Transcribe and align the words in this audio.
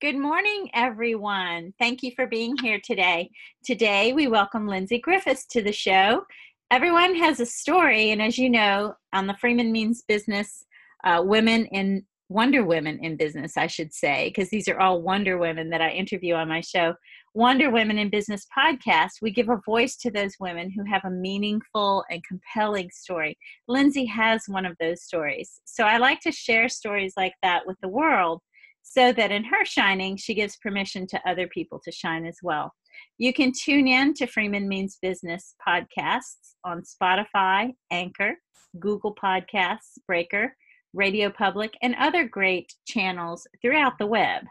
Good 0.00 0.16
morning, 0.16 0.70
everyone. 0.74 1.74
Thank 1.76 2.04
you 2.04 2.12
for 2.14 2.28
being 2.28 2.54
here 2.62 2.78
today. 2.78 3.30
Today, 3.64 4.12
we 4.12 4.28
welcome 4.28 4.68
Lindsay 4.68 5.00
Griffiths 5.00 5.44
to 5.46 5.60
the 5.60 5.72
show. 5.72 6.22
Everyone 6.70 7.16
has 7.16 7.40
a 7.40 7.46
story, 7.46 8.12
and 8.12 8.22
as 8.22 8.38
you 8.38 8.48
know, 8.48 8.94
on 9.12 9.26
the 9.26 9.34
Freeman 9.40 9.72
Means 9.72 10.04
Business, 10.06 10.64
uh, 11.02 11.20
women 11.24 11.66
in 11.66 12.04
Wonder 12.28 12.64
Women 12.64 13.00
in 13.02 13.16
Business, 13.16 13.56
I 13.56 13.66
should 13.66 13.92
say, 13.92 14.28
because 14.28 14.50
these 14.50 14.68
are 14.68 14.78
all 14.78 15.02
Wonder 15.02 15.36
Women 15.36 15.68
that 15.70 15.82
I 15.82 15.90
interview 15.90 16.34
on 16.34 16.48
my 16.48 16.60
show. 16.60 16.94
Wonder 17.34 17.68
Women 17.68 17.98
in 17.98 18.08
Business 18.08 18.46
podcast, 18.56 19.20
we 19.20 19.32
give 19.32 19.48
a 19.48 19.60
voice 19.66 19.96
to 19.96 20.12
those 20.12 20.36
women 20.38 20.70
who 20.70 20.84
have 20.84 21.04
a 21.06 21.10
meaningful 21.10 22.04
and 22.08 22.22
compelling 22.24 22.88
story. 22.90 23.36
Lindsay 23.66 24.04
has 24.04 24.44
one 24.46 24.64
of 24.64 24.76
those 24.78 25.02
stories. 25.02 25.60
So 25.64 25.82
I 25.82 25.96
like 25.96 26.20
to 26.20 26.30
share 26.30 26.68
stories 26.68 27.14
like 27.16 27.34
that 27.42 27.66
with 27.66 27.78
the 27.82 27.88
world 27.88 28.42
so 28.82 29.12
that 29.12 29.30
in 29.30 29.44
her 29.44 29.64
shining, 29.64 30.16
she 30.16 30.34
gives 30.34 30.56
permission 30.56 31.06
to 31.08 31.28
other 31.28 31.46
people 31.48 31.80
to 31.84 31.92
shine 31.92 32.24
as 32.24 32.38
well. 32.42 32.72
You 33.18 33.32
can 33.32 33.52
tune 33.52 33.86
in 33.86 34.14
to 34.14 34.26
Freeman 34.26 34.68
Means 34.68 34.98
Business 35.00 35.54
podcasts 35.66 36.54
on 36.64 36.82
Spotify, 36.82 37.74
Anchor, 37.90 38.34
Google 38.78 39.14
Podcasts, 39.14 39.98
Breaker, 40.06 40.56
Radio 40.94 41.30
Public, 41.30 41.74
and 41.82 41.94
other 41.98 42.26
great 42.26 42.74
channels 42.86 43.46
throughout 43.60 43.98
the 43.98 44.06
web. 44.06 44.44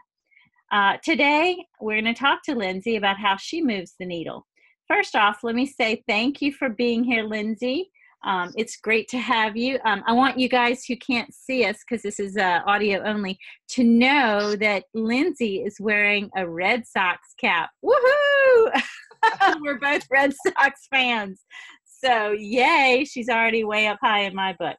Uh, 0.70 0.96
today, 1.02 1.56
we're 1.80 2.00
going 2.00 2.14
to 2.14 2.18
talk 2.18 2.42
to 2.44 2.54
Lindsay 2.54 2.96
about 2.96 3.18
how 3.18 3.36
she 3.36 3.62
moves 3.62 3.94
the 3.98 4.06
needle. 4.06 4.46
First 4.86 5.16
off, 5.16 5.40
let 5.42 5.54
me 5.54 5.66
say 5.66 6.02
thank 6.06 6.40
you 6.40 6.52
for 6.52 6.68
being 6.68 7.04
here, 7.04 7.22
Lindsay. 7.22 7.90
Um, 8.24 8.52
it's 8.56 8.76
great 8.76 9.08
to 9.08 9.18
have 9.18 9.56
you. 9.56 9.78
Um, 9.84 10.02
I 10.06 10.12
want 10.12 10.38
you 10.38 10.48
guys 10.48 10.84
who 10.84 10.96
can't 10.96 11.32
see 11.32 11.64
us 11.64 11.78
because 11.88 12.02
this 12.02 12.18
is 12.18 12.36
uh, 12.36 12.60
audio 12.66 13.02
only 13.04 13.38
to 13.70 13.84
know 13.84 14.56
that 14.56 14.84
Lindsay 14.94 15.62
is 15.62 15.76
wearing 15.80 16.30
a 16.36 16.48
Red 16.48 16.86
Sox 16.86 17.34
cap. 17.40 17.70
Woohoo! 17.84 18.82
We're 19.60 19.78
both 19.78 20.02
Red 20.10 20.34
Sox 20.34 20.86
fans. 20.90 21.44
So, 21.84 22.32
yay, 22.32 23.04
she's 23.08 23.28
already 23.28 23.64
way 23.64 23.86
up 23.86 23.98
high 24.02 24.22
in 24.22 24.34
my 24.34 24.54
book. 24.58 24.76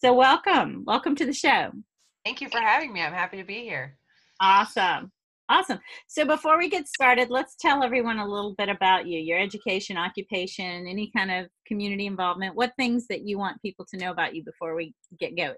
So, 0.00 0.12
welcome. 0.14 0.84
Welcome 0.86 1.14
to 1.16 1.26
the 1.26 1.32
show. 1.32 1.70
Thank 2.24 2.40
you 2.40 2.48
for 2.48 2.60
having 2.60 2.92
me. 2.92 3.02
I'm 3.02 3.12
happy 3.12 3.36
to 3.38 3.44
be 3.44 3.62
here. 3.62 3.96
Awesome. 4.40 5.10
Awesome. 5.50 5.78
So 6.08 6.26
before 6.26 6.58
we 6.58 6.68
get 6.68 6.88
started, 6.88 7.30
let's 7.30 7.56
tell 7.56 7.82
everyone 7.82 8.18
a 8.18 8.28
little 8.28 8.54
bit 8.58 8.68
about 8.68 9.06
you, 9.06 9.18
your 9.18 9.38
education, 9.38 9.96
occupation, 9.96 10.86
any 10.86 11.10
kind 11.16 11.30
of 11.30 11.46
community 11.66 12.04
involvement, 12.06 12.54
what 12.54 12.74
things 12.76 13.06
that 13.08 13.22
you 13.22 13.38
want 13.38 13.62
people 13.62 13.86
to 13.90 13.96
know 13.96 14.10
about 14.10 14.34
you 14.34 14.44
before 14.44 14.74
we 14.74 14.94
get 15.18 15.36
going. 15.36 15.54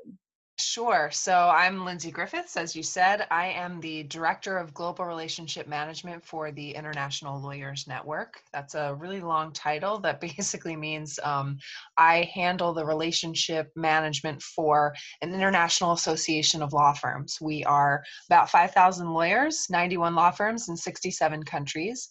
Sure. 0.60 1.10
So 1.10 1.32
I'm 1.32 1.86
Lindsay 1.86 2.10
Griffiths. 2.10 2.56
As 2.56 2.76
you 2.76 2.82
said, 2.82 3.26
I 3.30 3.46
am 3.46 3.80
the 3.80 4.02
Director 4.02 4.58
of 4.58 4.74
Global 4.74 5.06
Relationship 5.06 5.66
Management 5.66 6.22
for 6.22 6.52
the 6.52 6.72
International 6.72 7.40
Lawyers 7.40 7.86
Network. 7.88 8.42
That's 8.52 8.74
a 8.74 8.94
really 8.94 9.20
long 9.20 9.52
title 9.52 9.98
that 10.00 10.20
basically 10.36 10.76
means 10.76 11.18
um, 11.24 11.58
I 11.96 12.30
handle 12.34 12.74
the 12.74 12.84
relationship 12.84 13.72
management 13.74 14.42
for 14.42 14.94
an 15.22 15.32
international 15.32 15.92
association 15.92 16.62
of 16.62 16.74
law 16.74 16.92
firms. 16.92 17.38
We 17.40 17.64
are 17.64 18.04
about 18.28 18.50
5,000 18.50 19.14
lawyers, 19.14 19.66
91 19.70 20.14
law 20.14 20.30
firms 20.30 20.68
in 20.68 20.76
67 20.76 21.42
countries. 21.44 22.08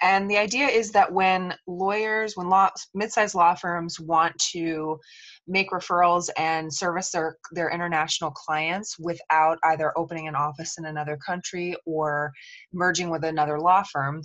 And 0.00 0.30
the 0.30 0.38
idea 0.38 0.66
is 0.66 0.90
that 0.92 1.12
when 1.12 1.54
lawyers, 1.66 2.36
when 2.36 2.48
law, 2.48 2.70
mid-sized 2.94 3.34
law 3.34 3.54
firms 3.54 4.00
want 4.00 4.36
to 4.52 4.98
make 5.46 5.70
referrals 5.70 6.30
and 6.36 6.72
service 6.72 7.10
their, 7.10 7.36
their 7.52 7.70
international 7.70 8.30
clients 8.30 8.98
without 8.98 9.58
either 9.64 9.96
opening 9.96 10.28
an 10.28 10.34
office 10.34 10.78
in 10.78 10.84
another 10.84 11.16
country 11.16 11.76
or 11.86 12.32
merging 12.72 13.10
with 13.10 13.24
another 13.24 13.58
law 13.58 13.82
firm, 13.82 14.22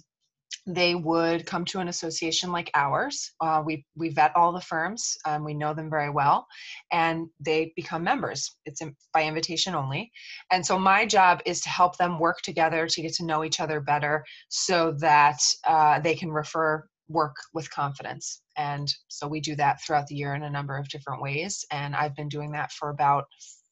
they 0.65 0.95
would 0.95 1.45
come 1.45 1.63
to 1.65 1.79
an 1.79 1.87
association 1.87 2.51
like 2.51 2.69
ours. 2.73 3.31
Uh, 3.39 3.63
we 3.65 3.85
we 3.95 4.09
vet 4.09 4.35
all 4.35 4.51
the 4.51 4.61
firms, 4.61 5.17
um, 5.25 5.43
we 5.43 5.53
know 5.53 5.73
them 5.73 5.89
very 5.89 6.09
well, 6.09 6.45
and 6.91 7.27
they 7.39 7.71
become 7.75 8.03
members. 8.03 8.55
It's 8.65 8.81
in, 8.81 8.95
by 9.13 9.23
invitation 9.23 9.75
only, 9.75 10.11
and 10.51 10.65
so 10.65 10.77
my 10.77 11.05
job 11.05 11.41
is 11.45 11.61
to 11.61 11.69
help 11.69 11.97
them 11.97 12.19
work 12.19 12.41
together 12.41 12.87
to 12.87 13.01
get 13.01 13.13
to 13.15 13.25
know 13.25 13.43
each 13.43 13.59
other 13.59 13.79
better, 13.79 14.25
so 14.49 14.91
that 14.99 15.39
uh, 15.65 15.99
they 15.99 16.15
can 16.15 16.31
refer 16.31 16.85
work 17.09 17.35
with 17.53 17.71
confidence. 17.71 18.41
And 18.57 18.93
so 19.07 19.27
we 19.27 19.39
do 19.39 19.55
that 19.55 19.81
throughout 19.81 20.07
the 20.07 20.15
year 20.15 20.35
in 20.35 20.43
a 20.43 20.49
number 20.49 20.77
of 20.77 20.89
different 20.89 21.21
ways. 21.21 21.65
And 21.71 21.95
I've 21.95 22.15
been 22.15 22.27
doing 22.27 22.51
that 22.51 22.71
for 22.71 22.89
about 22.89 23.25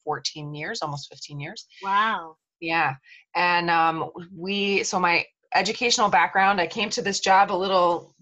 14 0.04 0.54
years, 0.54 0.80
almost 0.82 1.08
15 1.10 1.38
years. 1.38 1.66
Wow. 1.82 2.36
Yeah. 2.60 2.94
And 3.34 3.68
um, 3.68 4.10
we, 4.34 4.82
so 4.84 4.98
my 4.98 5.26
educational 5.54 6.08
background, 6.08 6.60
I 6.60 6.66
came 6.66 6.90
to 6.90 7.02
this 7.02 7.20
job 7.20 7.50
a 7.50 7.54
little 7.54 8.14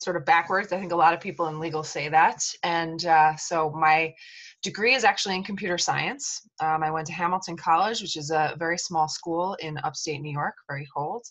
sort 0.00 0.16
of 0.16 0.24
backwards. 0.24 0.72
I 0.72 0.80
think 0.80 0.92
a 0.92 0.96
lot 0.96 1.14
of 1.14 1.20
people 1.20 1.46
in 1.46 1.60
legal 1.60 1.82
say 1.84 2.08
that. 2.08 2.42
And 2.64 3.04
uh, 3.06 3.36
so 3.36 3.70
my 3.70 4.14
degree 4.62 4.94
is 4.94 5.04
actually 5.04 5.36
in 5.36 5.44
computer 5.44 5.78
science. 5.78 6.40
Um, 6.60 6.82
I 6.82 6.90
went 6.90 7.06
to 7.08 7.12
Hamilton 7.12 7.56
College, 7.56 8.00
which 8.00 8.16
is 8.16 8.30
a 8.30 8.54
very 8.58 8.78
small 8.78 9.08
school 9.08 9.54
in 9.60 9.78
upstate 9.78 10.20
New 10.20 10.32
York, 10.32 10.54
very 10.68 10.86
cold 10.94 11.24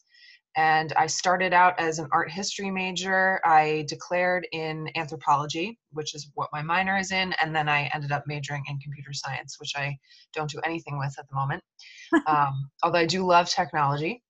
and 0.58 0.92
I 0.94 1.08
started 1.08 1.54
out 1.54 1.80
as 1.80 2.00
an 2.00 2.08
art 2.12 2.30
history 2.30 2.70
major. 2.70 3.40
I 3.46 3.86
declared 3.88 4.48
in 4.52 4.90
anthropology, 4.96 5.80
which 5.92 6.14
is 6.14 6.30
what 6.34 6.50
my 6.52 6.62
minor 6.62 6.98
is 6.98 7.12
in, 7.12 7.34
and 7.42 7.56
then 7.56 7.70
I 7.70 7.90
ended 7.94 8.12
up 8.12 8.24
majoring 8.28 8.64
in 8.68 8.78
computer 8.80 9.14
science, 9.14 9.58
which 9.60 9.74
I 9.76 9.98
don't 10.34 10.50
do 10.50 10.60
anything 10.66 11.00
with 11.00 11.16
at 11.18 11.28
the 11.30 11.36
moment. 11.36 11.64
um, 12.28 12.70
although 12.84 13.00
I 13.00 13.06
do 13.06 13.26
love 13.26 13.50
technology. 13.50 14.22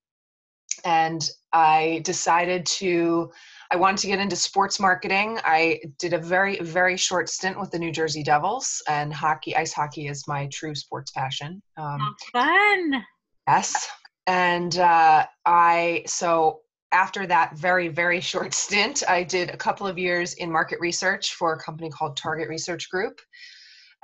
And 0.85 1.27
I 1.53 2.01
decided 2.03 2.65
to, 2.65 3.31
I 3.71 3.75
wanted 3.75 3.99
to 3.99 4.07
get 4.07 4.19
into 4.19 4.35
sports 4.35 4.79
marketing. 4.79 5.39
I 5.43 5.81
did 5.99 6.13
a 6.13 6.17
very, 6.17 6.59
very 6.59 6.97
short 6.97 7.29
stint 7.29 7.59
with 7.59 7.71
the 7.71 7.79
New 7.79 7.91
Jersey 7.91 8.23
Devils, 8.23 8.81
and 8.87 9.13
hockey, 9.13 9.55
ice 9.55 9.73
hockey 9.73 10.07
is 10.07 10.27
my 10.27 10.47
true 10.51 10.75
sports 10.75 11.11
passion. 11.11 11.61
Um, 11.77 12.15
fun. 12.33 13.03
Yes 13.47 13.89
and 14.27 14.77
uh, 14.77 15.25
I 15.45 16.03
so 16.05 16.61
after 16.91 17.25
that 17.27 17.57
very 17.57 17.87
very 17.87 18.19
short 18.19 18.53
stint, 18.65 19.03
I 19.07 19.23
did 19.23 19.49
a 19.49 19.57
couple 19.57 19.87
of 19.87 19.97
years 19.97 20.33
in 20.35 20.51
market 20.51 20.79
research 20.79 21.33
for 21.33 21.53
a 21.53 21.59
company 21.59 21.89
called 21.89 22.17
Target 22.17 22.49
Research 22.49 22.89
Group, 22.89 23.19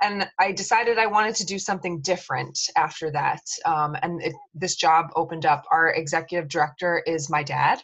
and 0.02 0.28
I 0.38 0.52
decided 0.52 0.98
I 0.98 1.06
wanted 1.06 1.34
to 1.36 1.46
do 1.46 1.58
something 1.58 2.00
different 2.00 2.58
after 2.76 3.10
that. 3.12 3.42
Um, 3.64 3.96
and 4.02 4.22
it, 4.22 4.34
this 4.54 4.76
job 4.76 5.06
opened 5.16 5.46
up. 5.46 5.64
Our 5.70 5.90
executive 5.90 6.48
director 6.48 7.02
is 7.06 7.28
my 7.30 7.42
dad, 7.42 7.82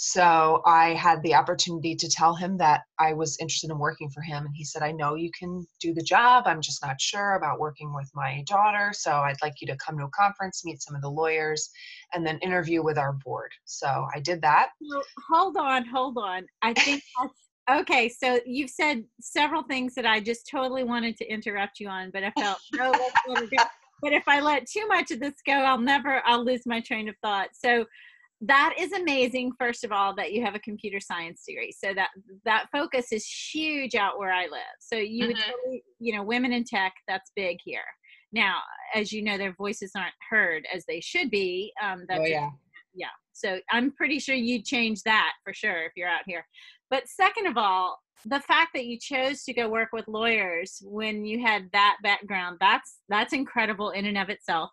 so 0.00 0.62
I 0.64 0.94
had 0.94 1.20
the 1.24 1.34
opportunity 1.34 1.96
to 1.96 2.08
tell 2.08 2.32
him 2.36 2.56
that 2.58 2.82
I 3.00 3.14
was 3.14 3.36
interested 3.40 3.72
in 3.72 3.80
working 3.80 4.08
for 4.10 4.20
him. 4.20 4.46
And 4.46 4.54
he 4.54 4.62
said, 4.62 4.80
I 4.80 4.92
know 4.92 5.16
you 5.16 5.28
can 5.36 5.66
do 5.80 5.92
the 5.92 6.04
job. 6.04 6.44
I'm 6.46 6.60
just 6.60 6.86
not 6.86 7.00
sure 7.00 7.34
about 7.34 7.58
working 7.58 7.92
with 7.92 8.08
my 8.14 8.44
daughter. 8.46 8.92
So 8.94 9.10
I'd 9.10 9.42
like 9.42 9.54
you 9.60 9.66
to 9.66 9.76
come 9.84 9.98
to 9.98 10.04
a 10.04 10.10
conference, 10.10 10.64
meet 10.64 10.80
some 10.80 10.94
of 10.94 11.02
the 11.02 11.10
lawyers, 11.10 11.68
and 12.14 12.24
then 12.24 12.38
interview 12.38 12.80
with 12.80 12.96
our 12.96 13.12
board. 13.12 13.50
So 13.64 14.06
I 14.14 14.20
did 14.20 14.40
that. 14.42 14.68
Well, 14.80 15.02
hold 15.28 15.56
on, 15.56 15.84
hold 15.84 16.16
on. 16.16 16.46
I 16.62 16.74
think 16.74 17.02
that's 17.20 17.47
okay. 17.70 18.08
So 18.08 18.40
you've 18.46 18.70
said 18.70 19.04
several 19.20 19.62
things 19.62 19.94
that 19.94 20.06
I 20.06 20.20
just 20.20 20.48
totally 20.48 20.84
wanted 20.84 21.16
to 21.18 21.26
interrupt 21.26 21.80
you 21.80 21.88
on, 21.88 22.10
but 22.12 22.24
I 22.24 22.30
felt, 22.38 22.58
no, 22.74 22.90
let's 22.90 23.14
let 23.26 23.42
it 23.44 23.50
go. 23.56 23.64
But 24.00 24.12
if 24.12 24.28
I 24.28 24.40
let 24.40 24.66
too 24.66 24.86
much 24.86 25.10
of 25.10 25.20
this 25.20 25.34
go, 25.44 25.52
I'll 25.52 25.80
never, 25.80 26.22
I'll 26.24 26.44
lose 26.44 26.66
my 26.66 26.80
train 26.80 27.08
of 27.08 27.16
thought. 27.22 27.48
So 27.52 27.84
that 28.40 28.74
is 28.78 28.92
amazing 28.92 29.52
first 29.58 29.84
of 29.84 29.90
all 29.90 30.14
that 30.14 30.32
you 30.32 30.44
have 30.44 30.54
a 30.54 30.60
computer 30.60 31.00
science 31.00 31.42
degree 31.46 31.72
so 31.72 31.92
that 31.92 32.10
that 32.44 32.66
focus 32.70 33.10
is 33.12 33.26
huge 33.26 33.94
out 33.94 34.18
where 34.18 34.32
i 34.32 34.42
live 34.42 34.60
so 34.78 34.96
you 34.96 35.24
mm-hmm. 35.24 35.28
would 35.28 35.36
totally, 35.36 35.84
you 35.98 36.14
know 36.14 36.22
women 36.22 36.52
in 36.52 36.62
tech 36.62 36.92
that's 37.08 37.32
big 37.34 37.58
here 37.64 37.80
now 38.32 38.58
as 38.94 39.12
you 39.12 39.22
know 39.22 39.36
their 39.36 39.54
voices 39.54 39.90
aren't 39.96 40.14
heard 40.30 40.64
as 40.72 40.84
they 40.86 41.00
should 41.00 41.30
be 41.30 41.72
um 41.82 42.04
that's 42.08 42.20
oh, 42.20 42.26
yeah 42.26 42.50
yeah 42.94 43.06
so 43.32 43.58
i'm 43.72 43.90
pretty 43.92 44.20
sure 44.20 44.36
you'd 44.36 44.64
change 44.64 45.02
that 45.02 45.32
for 45.42 45.52
sure 45.52 45.84
if 45.84 45.92
you're 45.96 46.08
out 46.08 46.22
here 46.26 46.46
but 46.90 47.08
second 47.08 47.46
of 47.46 47.56
all 47.56 47.98
the 48.24 48.40
fact 48.40 48.70
that 48.74 48.86
you 48.86 48.98
chose 48.98 49.44
to 49.44 49.52
go 49.52 49.68
work 49.68 49.90
with 49.92 50.08
lawyers 50.08 50.82
when 50.84 51.24
you 51.24 51.40
had 51.40 51.68
that 51.72 51.96
background 52.02 52.56
that's 52.60 52.98
that's 53.08 53.32
incredible 53.32 53.90
in 53.90 54.06
and 54.06 54.18
of 54.18 54.28
itself 54.28 54.70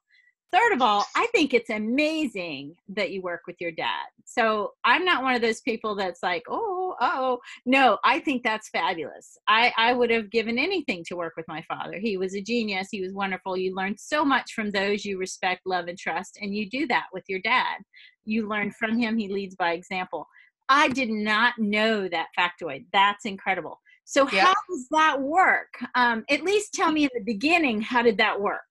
Third 0.55 0.71
of 0.71 0.81
all, 0.81 1.05
I 1.17 1.27
think 1.33 1.53
it's 1.53 1.69
amazing 1.69 2.75
that 2.87 3.11
you 3.11 3.21
work 3.21 3.41
with 3.45 3.57
your 3.59 3.71
dad. 3.71 4.05
So 4.23 4.71
I'm 4.85 5.03
not 5.03 5.21
one 5.21 5.35
of 5.35 5.41
those 5.41 5.59
people 5.59 5.95
that's 5.95 6.23
like, 6.23 6.43
oh, 6.47 6.95
oh, 7.01 7.39
no, 7.65 7.97
I 8.05 8.19
think 8.19 8.41
that's 8.41 8.69
fabulous. 8.69 9.37
I, 9.49 9.73
I 9.75 9.91
would 9.91 10.09
have 10.11 10.29
given 10.29 10.57
anything 10.57 11.03
to 11.07 11.17
work 11.17 11.33
with 11.35 11.47
my 11.49 11.61
father. 11.63 11.99
He 11.99 12.15
was 12.15 12.35
a 12.35 12.41
genius. 12.41 12.87
He 12.89 13.01
was 13.01 13.11
wonderful. 13.11 13.57
You 13.57 13.75
learn 13.75 13.97
so 13.97 14.23
much 14.23 14.53
from 14.53 14.71
those 14.71 15.03
you 15.03 15.17
respect, 15.17 15.63
love, 15.65 15.87
and 15.87 15.97
trust. 15.97 16.37
And 16.41 16.55
you 16.55 16.69
do 16.69 16.87
that 16.87 17.07
with 17.11 17.25
your 17.27 17.41
dad. 17.41 17.79
You 18.23 18.47
learn 18.47 18.71
from 18.71 18.97
him. 18.97 19.17
He 19.17 19.27
leads 19.27 19.55
by 19.57 19.73
example. 19.73 20.25
I 20.69 20.89
did 20.89 21.09
not 21.09 21.57
know 21.57 22.07
that 22.07 22.27
factoid. 22.37 22.85
That's 22.91 23.25
incredible. 23.25 23.79
So, 24.05 24.29
yeah. 24.29 24.45
how 24.45 24.53
does 24.69 24.87
that 24.91 25.21
work? 25.21 25.73
Um, 25.95 26.25
at 26.29 26.43
least 26.43 26.73
tell 26.73 26.91
me 26.91 27.03
in 27.03 27.09
the 27.15 27.23
beginning, 27.23 27.81
how 27.81 28.01
did 28.01 28.17
that 28.17 28.39
work? 28.39 28.61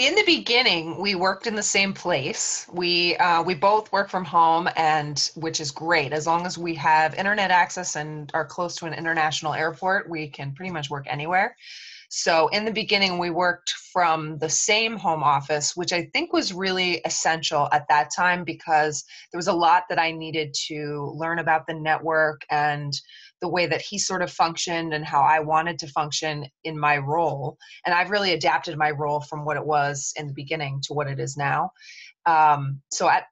in 0.00 0.14
the 0.14 0.24
beginning, 0.24 0.98
we 0.98 1.14
worked 1.14 1.46
in 1.46 1.54
the 1.54 1.62
same 1.62 1.92
place. 1.92 2.66
We 2.72 3.18
uh, 3.18 3.42
we 3.42 3.54
both 3.54 3.92
work 3.92 4.08
from 4.08 4.24
home, 4.24 4.66
and 4.74 5.30
which 5.34 5.60
is 5.60 5.70
great. 5.70 6.14
As 6.14 6.26
long 6.26 6.46
as 6.46 6.56
we 6.56 6.74
have 6.76 7.14
internet 7.14 7.50
access 7.50 7.96
and 7.96 8.30
are 8.32 8.46
close 8.46 8.76
to 8.76 8.86
an 8.86 8.94
international 8.94 9.52
airport, 9.52 10.08
we 10.08 10.26
can 10.28 10.54
pretty 10.54 10.72
much 10.72 10.88
work 10.88 11.04
anywhere. 11.06 11.54
So 12.12 12.48
in 12.48 12.64
the 12.64 12.72
beginning, 12.72 13.18
we 13.18 13.30
worked 13.30 13.70
from 13.92 14.36
the 14.38 14.48
same 14.48 14.96
home 14.96 15.22
office, 15.22 15.76
which 15.76 15.92
I 15.92 16.10
think 16.12 16.32
was 16.32 16.52
really 16.52 17.00
essential 17.04 17.68
at 17.70 17.86
that 17.88 18.10
time 18.14 18.42
because 18.42 19.04
there 19.30 19.38
was 19.38 19.46
a 19.46 19.52
lot 19.52 19.84
that 19.88 19.98
I 20.00 20.10
needed 20.10 20.52
to 20.66 21.14
learn 21.16 21.38
about 21.38 21.68
the 21.68 21.74
network 21.74 22.42
and 22.50 22.92
the 23.40 23.48
way 23.48 23.66
that 23.66 23.80
he 23.80 23.96
sort 23.96 24.22
of 24.22 24.32
functioned 24.32 24.92
and 24.92 25.04
how 25.04 25.22
I 25.22 25.38
wanted 25.38 25.78
to 25.78 25.86
function 25.86 26.46
in 26.64 26.76
my 26.76 26.98
role. 26.98 27.56
And 27.86 27.94
I've 27.94 28.10
really 28.10 28.32
adapted 28.32 28.76
my 28.76 28.90
role 28.90 29.20
from 29.20 29.44
what 29.44 29.56
it 29.56 29.64
was 29.64 30.12
in 30.16 30.26
the 30.26 30.34
beginning 30.34 30.80
to 30.86 30.94
what 30.94 31.06
it 31.06 31.20
is 31.20 31.36
now. 31.36 31.70
Um, 32.26 32.82
so 32.90 33.08
at, 33.08 33.26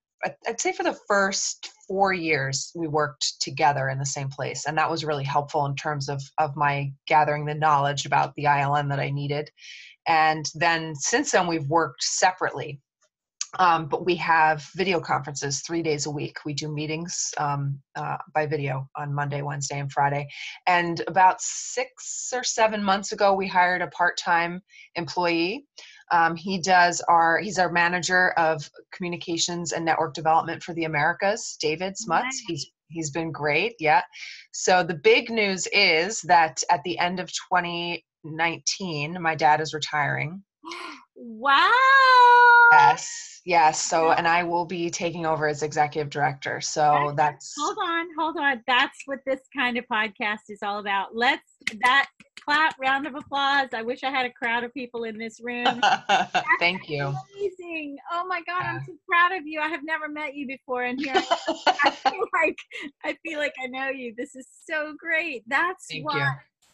I'd 0.46 0.60
say 0.60 0.72
for 0.72 0.84
the 0.84 0.96
first 1.08 1.72
four 1.88 2.12
years, 2.12 2.70
we 2.76 2.86
worked 2.86 3.40
together 3.40 3.88
in 3.88 3.98
the 3.98 4.06
same 4.06 4.28
place. 4.28 4.66
And 4.66 4.78
that 4.78 4.90
was 4.90 5.04
really 5.04 5.24
helpful 5.24 5.66
in 5.66 5.74
terms 5.74 6.08
of, 6.08 6.22
of 6.38 6.54
my 6.54 6.92
gathering 7.08 7.46
the 7.46 7.54
knowledge 7.54 8.06
about 8.06 8.34
the 8.36 8.44
ILN 8.44 8.88
that 8.90 9.00
I 9.00 9.10
needed. 9.10 9.50
And 10.06 10.46
then 10.54 10.94
since 10.94 11.32
then, 11.32 11.46
we've 11.46 11.68
worked 11.68 12.02
separately 12.02 12.80
um, 13.58 13.88
but 13.88 14.04
we 14.04 14.14
have 14.16 14.68
video 14.76 15.00
conferences 15.00 15.62
three 15.62 15.82
days 15.82 16.06
a 16.06 16.10
week. 16.10 16.38
We 16.44 16.52
do 16.52 16.68
meetings 16.68 17.32
um, 17.38 17.80
uh, 17.96 18.18
by 18.34 18.46
video 18.46 18.88
on 18.96 19.14
Monday, 19.14 19.42
Wednesday, 19.42 19.80
and 19.80 19.90
Friday. 19.90 20.28
And 20.66 21.02
about 21.08 21.40
six 21.40 22.30
or 22.34 22.44
seven 22.44 22.82
months 22.82 23.12
ago, 23.12 23.34
we 23.34 23.46
hired 23.46 23.80
a 23.80 23.88
part-time 23.88 24.60
employee. 24.96 25.64
Um, 26.10 26.36
he 26.36 26.58
does 26.58 27.00
our 27.08 27.38
he's 27.38 27.58
our 27.58 27.70
manager 27.70 28.30
of 28.32 28.68
communications 28.92 29.72
and 29.72 29.84
network 29.84 30.14
development 30.14 30.62
for 30.62 30.74
the 30.74 30.84
Americas. 30.84 31.56
David 31.60 31.96
Smuts. 31.96 32.42
He's 32.46 32.70
he's 32.88 33.10
been 33.10 33.32
great. 33.32 33.74
Yeah. 33.78 34.02
So 34.52 34.82
the 34.82 34.94
big 34.94 35.30
news 35.30 35.66
is 35.72 36.22
that 36.22 36.62
at 36.70 36.82
the 36.84 36.98
end 36.98 37.20
of 37.20 37.30
2019, 37.52 39.20
my 39.20 39.34
dad 39.34 39.60
is 39.60 39.74
retiring. 39.74 40.42
Wow. 41.14 41.70
Yes, 42.72 43.40
yes. 43.44 43.80
So, 43.82 44.12
and 44.12 44.28
I 44.28 44.44
will 44.44 44.64
be 44.64 44.90
taking 44.90 45.26
over 45.26 45.48
as 45.48 45.62
executive 45.62 46.10
director. 46.10 46.60
So 46.60 47.12
that's. 47.16 47.54
Hold 47.58 47.78
on, 47.82 48.06
hold 48.18 48.36
on. 48.36 48.62
That's 48.66 48.98
what 49.06 49.20
this 49.26 49.40
kind 49.56 49.78
of 49.78 49.84
podcast 49.90 50.48
is 50.48 50.58
all 50.62 50.78
about. 50.78 51.14
Let's 51.14 51.42
that 51.82 52.08
clap, 52.48 52.78
round 52.80 53.06
of 53.06 53.14
applause. 53.14 53.68
I 53.74 53.82
wish 53.82 54.02
I 54.02 54.10
had 54.10 54.24
a 54.24 54.32
crowd 54.32 54.64
of 54.64 54.72
people 54.72 55.04
in 55.04 55.18
this 55.18 55.40
room. 55.42 55.80
Thank 56.58 56.88
you. 56.88 57.04
Amazing. 57.04 57.98
Oh 58.10 58.26
my 58.26 58.40
God, 58.46 58.62
yeah. 58.62 58.72
I'm 58.72 58.84
so 58.84 58.92
proud 59.06 59.32
of 59.32 59.46
you. 59.46 59.60
I 59.60 59.68
have 59.68 59.84
never 59.84 60.08
met 60.08 60.34
you 60.34 60.46
before, 60.46 60.84
and 60.84 60.98
here 60.98 61.14
I 61.14 61.90
feel 62.02 62.24
like 62.32 62.58
I 63.04 63.16
feel 63.22 63.38
like 63.38 63.54
I 63.62 63.66
know 63.66 63.88
you. 63.88 64.14
This 64.16 64.34
is 64.34 64.46
so 64.66 64.94
great. 64.98 65.44
That's 65.46 65.86
Thank 65.90 66.04
what. 66.04 66.16
You 66.16 66.26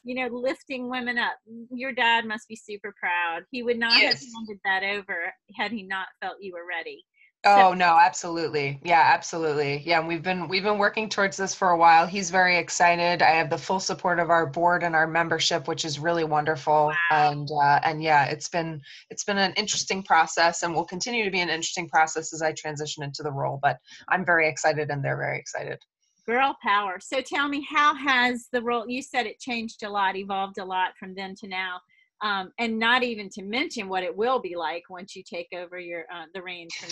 you 0.07 0.15
know, 0.15 0.29
lifting 0.37 0.91
women 0.91 1.17
up. 1.17 1.33
Your 1.73 1.91
dad 1.91 2.27
must 2.27 2.47
be 2.47 2.57
super 2.57 2.95
proud. 3.01 3.45
He 3.51 3.63
would 3.63 3.79
not 3.79 3.99
yes. 3.99 4.21
have 4.21 4.35
handed 4.35 4.61
that 4.63 4.83
over 4.83 5.33
had 5.57 5.73
he 5.73 5.83
not 5.83 6.09
felt 6.21 6.37
you 6.43 6.53
were 6.53 6.67
ready. 6.69 7.07
Oh 7.45 7.71
so- 7.71 7.75
no, 7.75 7.99
absolutely. 7.99 8.81
Yeah, 8.83 9.03
absolutely. 9.03 9.83
Yeah, 9.85 10.07
we've 10.07 10.23
been 10.23 10.49
we've 10.49 10.63
been 10.63 10.79
working 10.79 11.09
towards 11.09 11.37
this 11.37 11.55
for 11.55 11.71
a 11.71 11.77
while. 11.77 12.07
He's 12.07 12.31
very 12.31 12.57
excited. 12.57 13.23
I 13.23 13.31
have 13.31 13.51
the 13.51 13.59
full 13.59 13.81
support 13.81 14.19
of 14.19 14.31
our 14.31 14.47
board 14.47 14.83
and 14.83 14.95
our 14.95 15.07
membership, 15.07 15.69
which 15.69 15.85
is 15.85 15.99
really 15.99 16.25
wonderful. 16.25 16.93
Wow. 17.11 17.31
And 17.33 17.49
uh, 17.51 17.81
and 17.85 18.03
yeah, 18.03 18.27
it's 18.27 18.49
been 18.49 18.81
it's 19.11 19.25
been 19.25 19.39
an 19.39 19.53
interesting 19.57 20.03
process, 20.03 20.63
and 20.63 20.75
will 20.75 20.85
continue 20.85 21.25
to 21.25 21.31
be 21.31 21.41
an 21.41 21.51
interesting 21.51 21.89
process 21.89 22.33
as 22.33 22.43
I 22.43 22.53
transition 22.53 23.03
into 23.03 23.23
the 23.23 23.33
role. 23.33 23.59
But 23.63 23.79
I'm 24.09 24.25
very 24.25 24.49
excited, 24.49 24.91
and 24.91 25.05
they're 25.05 25.17
very 25.17 25.39
excited 25.39 25.79
girl 26.27 26.57
power 26.63 26.99
so 27.01 27.21
tell 27.21 27.49
me 27.49 27.67
how 27.69 27.95
has 27.95 28.49
the 28.51 28.63
role 28.63 28.89
you 28.89 29.03
said 29.03 29.27
it 29.27 29.39
changed 29.39 29.83
a 29.83 29.91
lot 29.91 30.17
evolved 30.17 30.57
a 30.57 30.65
lot 30.65 30.97
from 30.99 31.15
then 31.15 31.35
to 31.35 31.47
now 31.47 31.79
um, 32.25 32.51
and 32.59 32.79
not 32.79 33.03
even 33.03 33.29
to 33.29 33.43
mention 33.43 33.89
what 33.89 34.03
it 34.03 34.17
will 34.17 34.41
be 34.41 34.57
like 34.57 34.83
once 34.89 35.15
you 35.15 35.23
take 35.23 35.49
over 35.55 35.79
your 35.79 36.07
uh, 36.13 36.25
the 36.35 36.43
reins 36.43 36.75
from 36.75 36.89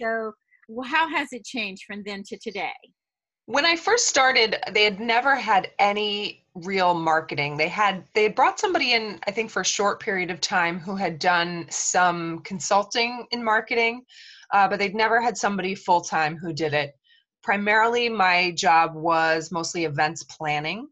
so 0.00 0.32
how 0.84 1.08
has 1.08 1.28
it 1.32 1.44
changed 1.44 1.84
from 1.84 2.02
then 2.04 2.22
to 2.26 2.38
today? 2.38 2.72
When 3.46 3.66
i 3.66 3.76
first 3.76 4.06
started 4.06 4.56
they 4.72 4.84
had 4.84 4.98
never 4.98 5.34
had 5.36 5.70
any 5.78 6.44
real 6.54 6.94
marketing. 6.94 7.56
They 7.56 7.68
had 7.68 8.04
they 8.14 8.24
had 8.24 8.34
brought 8.34 8.58
somebody 8.58 8.94
in 8.94 9.20
i 9.26 9.30
think 9.30 9.50
for 9.50 9.60
a 9.60 9.64
short 9.64 10.00
period 10.00 10.30
of 10.30 10.40
time 10.40 10.80
who 10.80 10.96
had 10.96 11.18
done 11.18 11.66
some 11.70 12.40
consulting 12.40 13.26
in 13.30 13.44
marketing 13.44 14.02
uh, 14.52 14.68
but 14.68 14.78
they'd 14.78 14.94
never 14.94 15.20
had 15.20 15.36
somebody 15.36 15.74
full 15.74 16.00
time 16.00 16.36
who 16.36 16.52
did 16.52 16.74
it. 16.74 16.92
Primarily 17.42 18.08
my 18.08 18.52
job 18.52 18.94
was 18.94 19.52
mostly 19.52 19.84
events 19.84 20.24
planning 20.24 20.88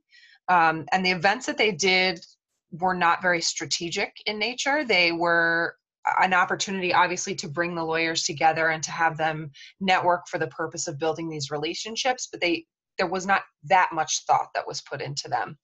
um, 0.49 0.87
and 0.93 1.05
the 1.05 1.11
events 1.11 1.47
that 1.47 1.59
they 1.59 1.73
did 1.73 2.25
were 2.73 2.95
not 2.95 3.23
very 3.23 3.41
strategic 3.41 4.13
in 4.27 4.39
nature. 4.39 4.85
They 4.85 5.13
were 5.13 5.77
an 6.21 6.33
opportunity 6.33 6.95
obviously 6.95 7.35
to 7.35 7.49
bring 7.49 7.75
the 7.75 7.85
lawyers 7.85 8.23
together 8.23 8.69
and 8.69 8.83
to 8.83 8.91
have 8.91 9.19
them 9.19 9.51
network 9.81 10.27
for 10.29 10.39
the 10.39 10.47
purpose 10.47 10.89
of 10.89 10.99
building 10.99 11.29
these 11.29 11.51
relationships 11.51 12.29
but 12.33 12.41
they 12.41 12.65
there 12.99 13.07
was 13.07 13.27
not 13.27 13.43
that 13.65 13.91
much 13.93 14.25
thought 14.27 14.49
that 14.55 14.67
was 14.67 14.83
put 14.83 15.01
into 15.01 15.29
them. 15.29 15.57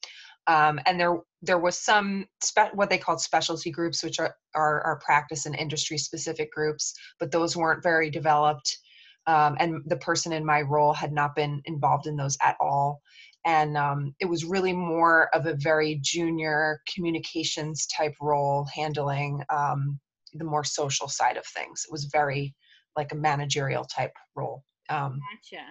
Um, 0.46 0.78
and 0.86 1.00
there 1.00 1.16
there 1.42 1.58
was 1.58 1.78
some 1.78 2.26
spe- 2.42 2.74
what 2.74 2.90
they 2.90 2.98
called 2.98 3.20
specialty 3.20 3.70
groups 3.70 4.02
which 4.04 4.20
are, 4.20 4.34
are, 4.54 4.82
are 4.82 5.00
practice 5.04 5.46
and 5.46 5.56
industry 5.56 5.96
specific 5.96 6.52
groups 6.52 6.94
but 7.18 7.30
those 7.30 7.56
weren't 7.56 7.82
very 7.82 8.10
developed 8.10 8.78
um, 9.26 9.56
and 9.58 9.80
the 9.86 9.96
person 9.96 10.34
in 10.34 10.44
my 10.44 10.60
role 10.60 10.92
had 10.92 11.12
not 11.12 11.34
been 11.34 11.62
involved 11.64 12.06
in 12.06 12.16
those 12.16 12.36
at 12.42 12.56
all 12.60 13.00
and 13.44 13.76
um, 13.76 14.14
it 14.20 14.26
was 14.26 14.44
really 14.44 14.72
more 14.72 15.28
of 15.34 15.46
a 15.46 15.54
very 15.54 15.98
junior 16.02 16.80
communications 16.92 17.86
type 17.86 18.14
role 18.20 18.66
handling 18.74 19.42
um, 19.50 19.98
the 20.34 20.44
more 20.44 20.64
social 20.64 21.08
side 21.08 21.36
of 21.36 21.46
things 21.46 21.84
it 21.86 21.92
was 21.92 22.04
very 22.06 22.54
like 22.96 23.12
a 23.12 23.16
managerial 23.16 23.84
type 23.84 24.12
role 24.34 24.62
um, 24.90 25.18
gotcha. 25.52 25.62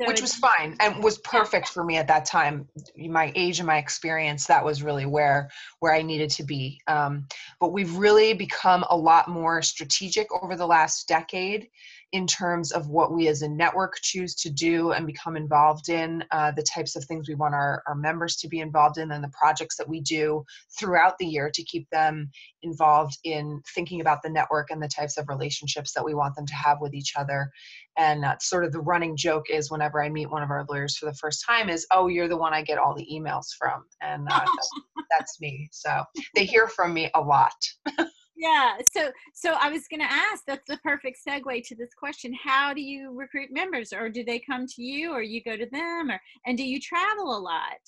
so 0.00 0.08
which 0.08 0.20
was 0.20 0.34
fine 0.34 0.76
and 0.80 1.02
was 1.02 1.18
perfect 1.18 1.68
for 1.68 1.84
me 1.84 1.96
at 1.96 2.06
that 2.06 2.24
time 2.24 2.68
my 3.08 3.32
age 3.34 3.58
and 3.58 3.66
my 3.66 3.78
experience 3.78 4.46
that 4.46 4.64
was 4.64 4.82
really 4.82 5.06
where 5.06 5.48
where 5.80 5.92
i 5.92 6.02
needed 6.02 6.30
to 6.30 6.44
be 6.44 6.80
um, 6.86 7.26
but 7.60 7.72
we've 7.72 7.96
really 7.96 8.34
become 8.34 8.84
a 8.90 8.96
lot 8.96 9.28
more 9.28 9.62
strategic 9.62 10.26
over 10.42 10.56
the 10.56 10.66
last 10.66 11.08
decade 11.08 11.68
in 12.14 12.28
terms 12.28 12.70
of 12.70 12.90
what 12.90 13.12
we 13.12 13.26
as 13.26 13.42
a 13.42 13.48
network 13.48 13.96
choose 14.00 14.36
to 14.36 14.48
do 14.48 14.92
and 14.92 15.04
become 15.04 15.36
involved 15.36 15.88
in, 15.88 16.22
uh, 16.30 16.52
the 16.52 16.62
types 16.62 16.94
of 16.94 17.04
things 17.04 17.28
we 17.28 17.34
want 17.34 17.56
our, 17.56 17.82
our 17.88 17.96
members 17.96 18.36
to 18.36 18.46
be 18.46 18.60
involved 18.60 18.98
in, 18.98 19.10
and 19.10 19.22
the 19.22 19.32
projects 19.36 19.76
that 19.76 19.88
we 19.88 20.00
do 20.00 20.44
throughout 20.78 21.18
the 21.18 21.26
year 21.26 21.50
to 21.52 21.64
keep 21.64 21.90
them 21.90 22.30
involved 22.62 23.18
in 23.24 23.60
thinking 23.74 24.00
about 24.00 24.22
the 24.22 24.30
network 24.30 24.70
and 24.70 24.80
the 24.80 24.86
types 24.86 25.18
of 25.18 25.28
relationships 25.28 25.92
that 25.92 26.04
we 26.04 26.14
want 26.14 26.36
them 26.36 26.46
to 26.46 26.54
have 26.54 26.80
with 26.80 26.94
each 26.94 27.14
other. 27.16 27.50
And 27.98 28.24
uh, 28.24 28.36
sort 28.38 28.64
of 28.64 28.70
the 28.70 28.80
running 28.80 29.16
joke 29.16 29.46
is 29.50 29.72
whenever 29.72 30.00
I 30.00 30.08
meet 30.08 30.30
one 30.30 30.44
of 30.44 30.52
our 30.52 30.64
lawyers 30.70 30.96
for 30.96 31.06
the 31.06 31.14
first 31.14 31.44
time 31.44 31.68
is, 31.68 31.84
oh, 31.90 32.06
you're 32.06 32.28
the 32.28 32.36
one 32.36 32.54
I 32.54 32.62
get 32.62 32.78
all 32.78 32.94
the 32.94 33.08
emails 33.12 33.48
from. 33.58 33.86
And 34.00 34.28
uh, 34.30 34.38
that's, 34.38 34.70
that's 35.10 35.40
me. 35.40 35.68
So 35.72 36.04
they 36.36 36.44
hear 36.44 36.68
from 36.68 36.94
me 36.94 37.10
a 37.12 37.20
lot. 37.20 37.56
yeah 38.36 38.76
so 38.92 39.10
so 39.32 39.56
i 39.60 39.70
was 39.70 39.82
going 39.88 40.00
to 40.00 40.12
ask 40.12 40.42
that's 40.46 40.66
the 40.68 40.76
perfect 40.78 41.18
segue 41.26 41.66
to 41.66 41.74
this 41.74 41.94
question 41.98 42.32
how 42.34 42.74
do 42.74 42.80
you 42.80 43.12
recruit 43.12 43.48
members 43.52 43.92
or 43.92 44.08
do 44.08 44.24
they 44.24 44.38
come 44.38 44.66
to 44.66 44.82
you 44.82 45.12
or 45.12 45.22
you 45.22 45.42
go 45.42 45.56
to 45.56 45.66
them 45.66 46.10
or 46.10 46.20
and 46.46 46.56
do 46.56 46.64
you 46.64 46.80
travel 46.80 47.36
a 47.36 47.38
lot? 47.38 47.78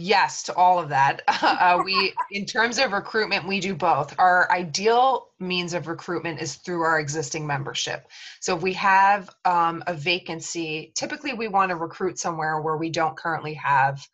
Yes 0.00 0.44
to 0.44 0.54
all 0.54 0.78
of 0.78 0.88
that. 0.90 1.22
Uh, 1.40 1.82
we 1.84 2.12
in 2.30 2.44
terms 2.44 2.78
of 2.78 2.92
recruitment 2.92 3.46
we 3.46 3.60
do 3.60 3.74
both. 3.74 4.14
Our 4.18 4.50
ideal 4.50 5.28
means 5.38 5.72
of 5.74 5.86
recruitment 5.86 6.40
is 6.40 6.56
through 6.56 6.82
our 6.82 7.00
existing 7.00 7.46
membership. 7.46 8.08
So 8.40 8.56
if 8.56 8.62
we 8.62 8.72
have 8.74 9.30
um, 9.44 9.82
a 9.86 9.94
vacancy 9.94 10.92
typically 10.94 11.32
we 11.32 11.48
want 11.48 11.70
to 11.70 11.76
recruit 11.76 12.18
somewhere 12.18 12.60
where 12.60 12.76
we 12.76 12.90
don't 12.90 13.16
currently 13.16 13.54
have 13.54 14.06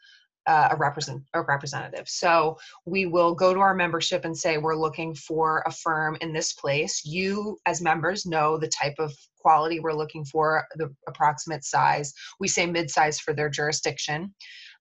uh, 0.46 0.68
a 0.70 0.76
represent 0.76 1.22
a 1.34 1.42
representative. 1.42 2.08
So 2.08 2.58
we 2.84 3.06
will 3.06 3.34
go 3.34 3.54
to 3.54 3.60
our 3.60 3.74
membership 3.74 4.24
and 4.24 4.36
say 4.36 4.58
we're 4.58 4.76
looking 4.76 5.14
for 5.14 5.62
a 5.66 5.70
firm 5.70 6.16
in 6.20 6.32
this 6.32 6.52
place. 6.52 7.02
You 7.04 7.58
as 7.66 7.80
members 7.80 8.26
know 8.26 8.58
the 8.58 8.68
type 8.68 8.94
of 8.98 9.12
quality 9.38 9.80
we're 9.80 9.92
looking 9.92 10.24
for, 10.24 10.64
the 10.76 10.94
approximate 11.08 11.64
size. 11.64 12.12
We 12.40 12.48
say 12.48 12.66
mid-size 12.66 13.20
for 13.20 13.34
their 13.34 13.50
jurisdiction. 13.50 14.34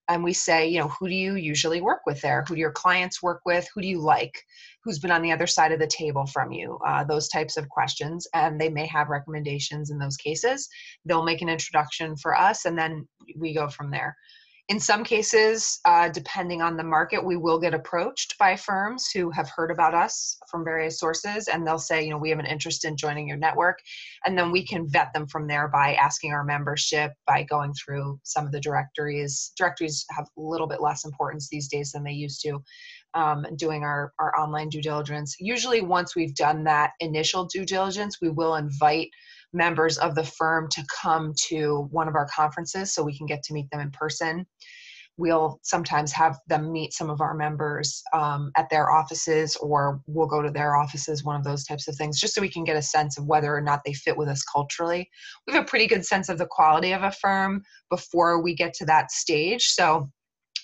And 0.09 0.21
we 0.21 0.33
say, 0.33 0.67
you 0.67 0.79
know, 0.79 0.89
who 0.89 1.07
do 1.07 1.15
you 1.15 1.35
usually 1.35 1.79
work 1.79 2.01
with 2.05 2.19
there? 2.19 2.43
Who 2.45 2.55
do 2.55 2.59
your 2.59 2.73
clients 2.73 3.23
work 3.23 3.39
with? 3.45 3.65
Who 3.73 3.81
do 3.81 3.87
you 3.87 4.01
like? 4.01 4.37
Who's 4.83 4.99
been 4.99 5.11
on 5.11 5.21
the 5.21 5.31
other 5.31 5.47
side 5.47 5.71
of 5.71 5.79
the 5.79 5.87
table 5.87 6.25
from 6.25 6.51
you? 6.51 6.77
Uh, 6.85 7.05
those 7.05 7.29
types 7.29 7.55
of 7.55 7.69
questions. 7.69 8.27
And 8.33 8.59
they 8.59 8.67
may 8.67 8.85
have 8.87 9.07
recommendations 9.07 9.91
in 9.91 9.97
those 9.97 10.17
cases. 10.17 10.67
They'll 11.05 11.23
make 11.23 11.41
an 11.41 11.47
introduction 11.47 12.17
for 12.17 12.37
us, 12.37 12.65
and 12.65 12.77
then 12.77 13.07
we 13.37 13.53
go 13.53 13.69
from 13.69 13.91
there 13.91 14.13
in 14.69 14.79
some 14.79 15.03
cases, 15.03 15.81
uh, 15.83 16.07
depending 16.07 16.61
on 16.61 16.77
the 16.77 16.83
market, 16.83 17.23
we 17.23 17.35
will 17.35 17.59
get 17.59 17.73
approached 17.73 18.37
by 18.39 18.55
firms 18.55 19.09
who 19.13 19.29
have 19.31 19.49
heard 19.49 19.71
about 19.71 19.93
us 19.93 20.37
from 20.49 20.63
various 20.63 20.99
sources, 20.99 21.49
and 21.49 21.67
they'll 21.67 21.77
say, 21.77 22.01
you 22.01 22.09
know, 22.09 22.17
we 22.17 22.29
have 22.29 22.39
an 22.39 22.45
interest 22.45 22.85
in 22.85 22.95
joining 22.95 23.27
your 23.27 23.35
network. 23.35 23.79
And 24.25 24.37
then 24.37 24.51
we 24.51 24.65
can 24.65 24.87
vet 24.87 25.11
them 25.13 25.27
from 25.27 25.47
there 25.47 25.67
by 25.67 25.95
asking 25.95 26.31
our 26.31 26.45
membership, 26.45 27.11
by 27.27 27.43
going 27.43 27.73
through 27.73 28.19
some 28.23 28.45
of 28.45 28.53
the 28.53 28.61
directories. 28.61 29.51
Directories 29.57 30.05
have 30.11 30.27
a 30.37 30.41
little 30.41 30.67
bit 30.67 30.81
less 30.81 31.03
importance 31.03 31.49
these 31.49 31.67
days 31.67 31.91
than 31.91 32.05
they 32.05 32.13
used 32.13 32.41
to. 32.43 32.63
Um, 33.15 33.45
doing 33.57 33.83
our, 33.83 34.11
our 34.17 34.35
online 34.39 34.69
due 34.69 34.81
diligence. 34.81 35.35
Usually, 35.39 35.81
once 35.81 36.15
we've 36.15 36.33
done 36.33 36.63
that 36.63 36.93
initial 36.99 37.45
due 37.45 37.63
diligence, 37.63 38.19
we 38.19 38.29
will 38.29 38.55
invite 38.55 39.09
members 39.53 39.97
of 39.97 40.15
the 40.15 40.23
firm 40.23 40.67
to 40.71 40.83
come 41.01 41.33
to 41.47 41.87
one 41.91 42.07
of 42.07 42.15
our 42.15 42.27
conferences 42.27 42.93
so 42.93 43.03
we 43.03 43.17
can 43.17 43.27
get 43.27 43.43
to 43.43 43.53
meet 43.53 43.69
them 43.71 43.79
in 43.79 43.91
person. 43.91 44.45
We'll 45.15 45.59
sometimes 45.61 46.11
have 46.13 46.39
them 46.47 46.71
meet 46.71 46.91
some 46.91 47.11
of 47.11 47.21
our 47.21 47.35
members 47.35 48.01
um, 48.13 48.51
at 48.57 48.67
their 48.71 48.89
offices, 48.89 49.55
or 49.57 50.01
we'll 50.07 50.25
go 50.25 50.41
to 50.41 50.49
their 50.49 50.75
offices, 50.75 51.23
one 51.23 51.35
of 51.35 51.43
those 51.43 51.65
types 51.65 51.87
of 51.87 51.95
things, 51.95 52.19
just 52.19 52.33
so 52.33 52.41
we 52.41 52.49
can 52.49 52.63
get 52.63 52.77
a 52.77 52.81
sense 52.81 53.19
of 53.19 53.27
whether 53.27 53.55
or 53.55 53.61
not 53.61 53.81
they 53.85 53.93
fit 53.93 54.17
with 54.17 54.27
us 54.27 54.41
culturally. 54.43 55.07
We 55.45 55.53
have 55.53 55.63
a 55.63 55.67
pretty 55.67 55.85
good 55.85 56.03
sense 56.03 56.29
of 56.29 56.39
the 56.39 56.47
quality 56.47 56.93
of 56.93 57.03
a 57.03 57.11
firm 57.11 57.61
before 57.91 58.41
we 58.41 58.55
get 58.55 58.73
to 58.75 58.85
that 58.85 59.11
stage. 59.11 59.67
So 59.67 60.09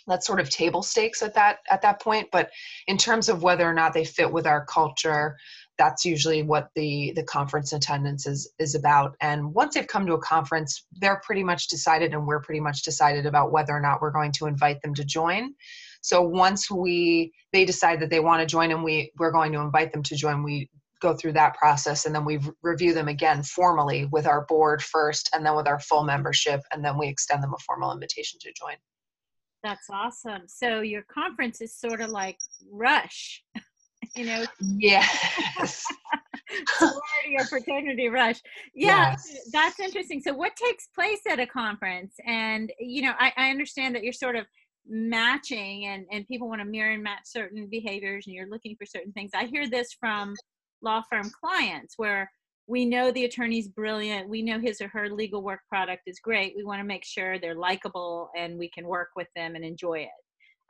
that's 0.10 0.26
sort 0.26 0.40
of 0.40 0.50
table 0.50 0.82
stakes 0.82 1.22
at 1.22 1.34
that 1.36 1.60
at 1.70 1.82
that 1.82 2.02
point 2.02 2.28
but 2.32 2.50
in 2.88 2.98
terms 2.98 3.30
of 3.30 3.44
whether 3.44 3.70
or 3.70 3.74
not 3.74 3.94
they 3.94 4.04
fit 4.04 4.32
with 4.32 4.46
our 4.46 4.66
culture 4.66 5.38
that's 5.80 6.06
usually 6.06 6.44
what 6.44 6.70
the 6.76 7.14
the 7.16 7.24
conference 7.24 7.74
attendance 7.74 8.28
is 8.28 8.52
is 8.60 8.76
about. 8.76 9.16
And 9.22 9.52
once 9.54 9.74
they've 9.74 9.88
come 9.88 10.06
to 10.06 10.14
a 10.14 10.22
conference 10.22 10.86
they're 11.00 11.22
pretty 11.26 11.44
much 11.44 11.70
decided 11.70 12.14
and 12.14 12.28
we're 12.28 12.42
pretty 12.42 12.60
much 12.60 12.84
decided 12.84 13.26
about 13.26 13.52
whether 13.52 13.74
or 13.74 13.80
not 13.80 14.02
we're 14.02 14.12
going 14.12 14.34
to 14.34 14.46
invite 14.46 14.82
them 14.84 14.94
to 14.94 15.04
join. 15.04 15.56
So 16.02 16.22
once 16.22 16.70
we 16.70 17.32
they 17.54 17.66
decide 17.66 18.02
that 18.02 18.12
they 18.12 18.20
want 18.20 18.42
to 18.42 18.46
join 18.46 18.70
and 18.72 18.84
we 18.84 19.12
we're 19.18 19.32
going 19.32 19.54
to 19.54 19.60
invite 19.60 19.92
them 19.92 20.04
to 20.04 20.16
join 20.16 20.44
we 20.44 20.70
go 21.02 21.16
through 21.16 21.32
that 21.32 21.56
process 21.56 22.06
and 22.06 22.14
then 22.14 22.26
we 22.26 22.40
review 22.62 22.94
them 22.94 23.08
again 23.08 23.42
formally 23.42 24.06
with 24.12 24.28
our 24.28 24.46
board 24.48 24.84
first 24.84 25.30
and 25.34 25.46
then 25.46 25.56
with 25.56 25.66
our 25.66 25.80
full 25.80 26.04
membership 26.04 26.62
and 26.74 26.84
then 26.84 26.98
we 26.98 27.08
extend 27.08 27.42
them 27.42 27.54
a 27.54 27.60
formal 27.60 27.94
invitation 27.94 28.38
to 28.42 28.52
join. 28.52 28.76
That's 29.64 29.88
awesome. 29.90 30.44
So 30.48 30.82
your 30.82 31.04
conference 31.04 31.62
is 31.62 31.74
sort 31.74 32.02
of 32.02 32.10
like 32.10 32.38
rush 32.70 33.44
you 34.16 34.26
know 34.26 34.46
yes. 34.60 35.86
sorority 36.78 37.36
or 37.38 37.46
fraternity 37.46 38.08
rush. 38.08 38.40
Yeah 38.74 39.12
yes. 39.12 39.50
that's 39.52 39.80
interesting. 39.80 40.22
So 40.22 40.34
what 40.34 40.56
takes 40.56 40.88
place 40.88 41.22
at 41.30 41.40
a 41.40 41.46
conference? 41.46 42.16
And 42.26 42.72
you 42.80 43.04
know 43.04 43.14
I, 43.20 43.32
I 43.38 43.50
understand 43.50 43.96
that 43.96 44.04
you're 44.04 44.14
sort 44.14 44.36
of 44.36 44.46
matching 44.88 45.86
and 45.86 46.06
and 46.12 46.28
people 46.28 46.48
want 46.48 46.62
to 46.62 46.66
mirror 46.66 46.92
and 46.92 47.04
match 47.04 47.22
certain 47.26 47.68
behaviors 47.68 48.26
and 48.26 48.36
you're 48.36 48.50
looking 48.50 48.76
for 48.76 48.86
certain 48.86 49.12
things. 49.12 49.32
I 49.34 49.46
hear 49.46 49.70
this 49.70 49.96
from 50.00 50.36
law 50.82 51.02
firm 51.10 51.30
clients 51.42 51.96
where 51.98 52.30
we 52.70 52.86
know 52.86 53.12
the 53.12 53.26
attorney's 53.26 53.68
brilliant 53.68 54.30
we 54.30 54.42
know 54.42 54.60
his 54.60 54.80
or 54.80 54.88
her 54.88 55.10
legal 55.10 55.42
work 55.42 55.62
product 55.68 56.04
is 56.06 56.20
great 56.20 56.54
we 56.56 56.64
want 56.64 56.80
to 56.80 56.86
make 56.86 57.04
sure 57.04 57.38
they're 57.38 57.56
likable 57.56 58.30
and 58.38 58.58
we 58.58 58.70
can 58.70 58.88
work 58.88 59.10
with 59.16 59.28
them 59.36 59.56
and 59.56 59.66
enjoy 59.66 60.00
it 60.00 60.10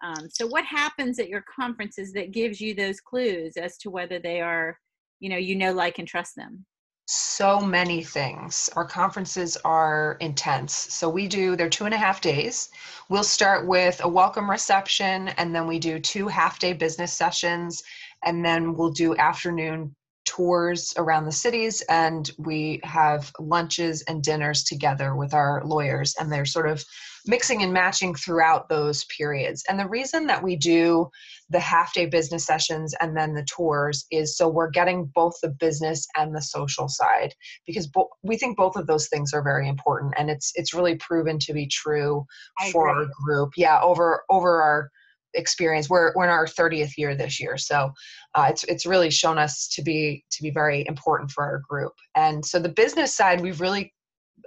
um, 0.02 0.30
so 0.30 0.48
what 0.48 0.66
happens 0.66 1.20
at 1.20 1.30
your 1.30 1.44
conferences 1.54 2.14
that 2.14 2.32
gives 2.32 2.62
you 2.62 2.74
those 2.74 3.02
clues 3.02 3.58
as 3.58 3.78
to 3.80 3.90
whether 3.90 4.20
they 4.20 4.42
are, 4.42 4.78
you 5.20 5.30
know, 5.30 5.38
you 5.38 5.56
know, 5.56 5.74
like 5.74 6.00
and 6.00 6.08
trust 6.08 6.36
them? 6.36 6.66
So 7.08 7.60
many 7.60 8.04
things. 8.04 8.70
Our 8.76 8.86
conferences 8.86 9.58
are 9.66 10.16
intense. 10.20 10.74
So 10.74 11.10
we 11.10 11.28
do, 11.28 11.56
they're 11.56 11.68
two 11.68 11.86
and 11.86 11.94
a 11.94 11.98
half 11.98 12.22
days. 12.22 12.70
We'll 13.10 13.24
start 13.24 13.68
with 13.68 14.00
a 14.04 14.08
welcome 14.08 14.50
reception, 14.50 15.30
and 15.30 15.54
then 15.54 15.66
we 15.66 15.80
do 15.80 16.00
two 16.00 16.28
half 16.28 16.60
day 16.60 16.74
business 16.74 17.12
sessions, 17.12 17.84
and 18.24 18.46
then 18.46 18.76
we'll 18.76 18.92
do 18.92 19.16
afternoon 19.18 19.96
tours 20.30 20.94
around 20.96 21.26
the 21.26 21.32
cities 21.32 21.82
and 21.90 22.30
we 22.38 22.80
have 22.84 23.32
lunches 23.40 24.04
and 24.04 24.22
dinners 24.22 24.64
together 24.64 25.16
with 25.16 25.34
our 25.34 25.64
lawyers 25.66 26.14
and 26.20 26.32
they're 26.32 26.46
sort 26.46 26.70
of 26.70 26.86
mixing 27.26 27.64
and 27.64 27.74
matching 27.74 28.14
throughout 28.14 28.70
those 28.70 29.06
periods 29.06 29.64
and 29.68 29.80
the 29.80 29.88
reason 29.88 30.28
that 30.28 30.44
we 30.44 30.56
do 30.56 31.10
the 31.50 31.60
half 31.60 31.96
day 31.96 32.06
business 32.06 32.46
sessions 32.46 32.94
and 33.02 33.18
then 33.18 33.34
the 33.34 33.44
tours 33.46 34.06
is 34.12 34.38
so 34.38 34.48
we're 34.48 34.70
getting 34.70 35.06
both 35.16 35.34
the 35.42 35.50
business 35.50 36.08
and 36.16 36.36
the 36.36 36.42
social 36.44 36.88
side 36.88 37.34
because 37.66 37.88
bo- 37.88 38.10
we 38.22 38.38
think 38.38 38.56
both 38.56 38.76
of 38.76 38.86
those 38.86 39.08
things 39.08 39.34
are 39.34 39.42
very 39.42 39.68
important 39.68 40.14
and 40.16 40.30
it's 40.30 40.52
it's 40.54 40.76
really 40.76 40.96
proven 40.98 41.40
to 41.40 41.54
be 41.54 41.66
true 41.66 42.24
I 42.60 42.70
for 42.70 42.88
agree. 42.88 43.02
our 43.02 43.10
group 43.26 43.54
yeah 43.58 43.82
over 43.82 44.22
over 44.30 44.62
our 44.62 44.92
experience. 45.34 45.90
We're 45.90 46.14
we're 46.16 46.26
in 46.26 46.30
our 46.30 46.46
30th 46.46 46.98
year 46.98 47.16
this 47.16 47.40
year, 47.40 47.58
so 47.58 47.92
uh, 48.36 48.48
it's 48.50 48.64
it's 48.66 48.86
really 48.86 49.10
shown 49.10 49.38
us 49.38 49.68
to 49.70 49.82
be 49.82 50.24
to 50.32 50.44
be 50.44 50.52
very 50.52 50.86
important 50.88 51.32
for 51.32 51.44
our 51.44 51.62
group. 51.70 51.94
And 52.16 52.46
so 52.46 52.60
the 52.60 52.70
business 52.70 53.16
side, 53.16 53.42
we've 53.42 53.62
really, 53.62 53.94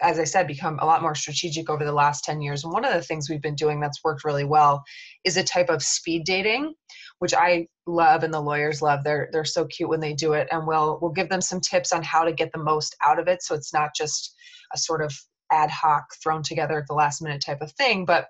as 0.02 0.18
I 0.18 0.24
said, 0.24 0.46
become 0.46 0.78
a 0.80 0.86
lot 0.86 1.02
more 1.02 1.14
strategic 1.14 1.68
over 1.70 1.84
the 1.84 1.92
last 1.92 2.24
10 2.24 2.40
years. 2.40 2.64
And 2.64 2.72
one 2.72 2.84
of 2.84 2.92
the 2.92 3.02
things 3.02 3.28
we've 3.28 3.42
been 3.42 3.54
doing 3.54 3.80
that's 3.80 4.02
worked 4.04 4.24
really 4.24 4.44
well 4.44 4.82
is 5.24 5.36
a 5.36 5.44
type 5.44 5.68
of 5.68 5.82
speed 5.82 6.24
dating, 6.24 6.74
which 7.18 7.34
I 7.34 7.66
love 7.86 8.22
and 8.22 8.32
the 8.32 8.40
lawyers 8.40 8.82
love. 8.82 9.04
They're 9.04 9.28
they're 9.32 9.44
so 9.44 9.66
cute 9.66 9.88
when 9.88 10.00
they 10.00 10.14
do 10.14 10.32
it, 10.34 10.48
and 10.50 10.66
we'll 10.66 10.98
we'll 11.00 11.12
give 11.12 11.28
them 11.28 11.40
some 11.40 11.60
tips 11.60 11.92
on 11.92 12.02
how 12.02 12.24
to 12.24 12.32
get 12.32 12.52
the 12.52 12.62
most 12.62 12.96
out 13.04 13.18
of 13.18 13.28
it. 13.28 13.42
So 13.42 13.54
it's 13.54 13.72
not 13.72 13.90
just 13.96 14.34
a 14.74 14.78
sort 14.78 15.02
of 15.02 15.14
ad 15.52 15.70
hoc 15.70 16.04
thrown 16.22 16.42
together 16.42 16.78
at 16.78 16.86
the 16.88 16.94
last 16.94 17.20
minute 17.20 17.42
type 17.44 17.60
of 17.60 17.70
thing 17.72 18.04
but 18.04 18.26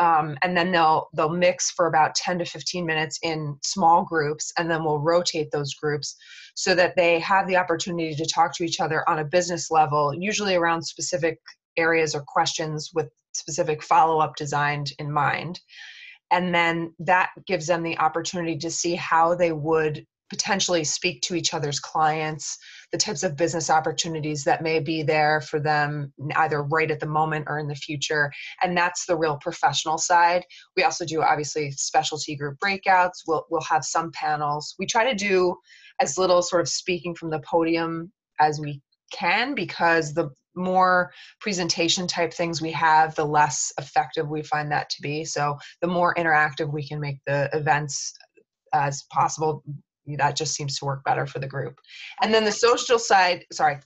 um, 0.00 0.36
and 0.42 0.56
then 0.56 0.72
they'll 0.72 1.08
they'll 1.14 1.28
mix 1.28 1.70
for 1.70 1.86
about 1.86 2.14
10 2.16 2.38
to 2.40 2.44
15 2.44 2.84
minutes 2.84 3.18
in 3.22 3.56
small 3.62 4.04
groups 4.04 4.52
and 4.58 4.68
then 4.68 4.82
we'll 4.82 4.98
rotate 4.98 5.50
those 5.52 5.74
groups 5.74 6.16
so 6.54 6.74
that 6.74 6.96
they 6.96 7.20
have 7.20 7.46
the 7.46 7.56
opportunity 7.56 8.14
to 8.14 8.26
talk 8.26 8.56
to 8.56 8.64
each 8.64 8.80
other 8.80 9.08
on 9.08 9.20
a 9.20 9.24
business 9.24 9.70
level 9.70 10.12
usually 10.14 10.56
around 10.56 10.82
specific 10.82 11.38
areas 11.76 12.14
or 12.14 12.22
questions 12.26 12.90
with 12.94 13.08
specific 13.32 13.82
follow-up 13.82 14.36
designed 14.36 14.92
in 14.98 15.10
mind. 15.10 15.60
And 16.30 16.54
then 16.54 16.94
that 17.00 17.30
gives 17.46 17.66
them 17.66 17.82
the 17.82 17.98
opportunity 17.98 18.56
to 18.58 18.70
see 18.70 18.94
how 18.94 19.34
they 19.34 19.52
would 19.52 20.04
potentially 20.28 20.84
speak 20.84 21.22
to 21.22 21.34
each 21.34 21.54
other's 21.54 21.80
clients, 21.80 22.56
the 22.92 22.98
types 22.98 23.22
of 23.22 23.36
business 23.36 23.70
opportunities 23.70 24.44
that 24.44 24.62
may 24.62 24.80
be 24.80 25.02
there 25.02 25.40
for 25.40 25.60
them 25.60 26.12
either 26.36 26.62
right 26.62 26.90
at 26.90 27.00
the 27.00 27.06
moment 27.06 27.46
or 27.48 27.58
in 27.58 27.68
the 27.68 27.74
future. 27.74 28.32
And 28.62 28.76
that's 28.76 29.06
the 29.06 29.16
real 29.16 29.38
professional 29.40 29.98
side. 29.98 30.44
We 30.76 30.82
also 30.82 31.04
do 31.04 31.22
obviously 31.22 31.70
specialty 31.72 32.36
group 32.36 32.58
breakouts. 32.58 33.22
We'll 33.26 33.46
we'll 33.50 33.60
have 33.62 33.84
some 33.84 34.10
panels. 34.12 34.74
We 34.78 34.86
try 34.86 35.04
to 35.04 35.14
do 35.14 35.56
as 36.00 36.18
little 36.18 36.42
sort 36.42 36.62
of 36.62 36.68
speaking 36.68 37.14
from 37.14 37.30
the 37.30 37.40
podium 37.40 38.10
as 38.40 38.58
we 38.58 38.80
can 39.12 39.54
because 39.54 40.14
the 40.14 40.30
more 40.54 41.12
presentation 41.40 42.06
type 42.06 42.32
things 42.32 42.60
we 42.60 42.72
have, 42.72 43.14
the 43.14 43.24
less 43.24 43.72
effective 43.78 44.28
we 44.28 44.42
find 44.42 44.70
that 44.70 44.90
to 44.90 45.02
be. 45.02 45.24
So 45.24 45.56
the 45.80 45.86
more 45.86 46.14
interactive 46.14 46.72
we 46.72 46.86
can 46.86 47.00
make 47.00 47.18
the 47.26 47.48
events 47.52 48.12
as 48.72 49.04
possible, 49.12 49.62
that 50.18 50.36
just 50.36 50.54
seems 50.54 50.78
to 50.78 50.84
work 50.84 51.04
better 51.04 51.26
for 51.26 51.38
the 51.38 51.46
group. 51.46 51.78
And 52.22 52.32
then 52.32 52.44
the 52.44 52.52
social 52.52 52.98
side, 52.98 53.44
sorry. 53.52 53.78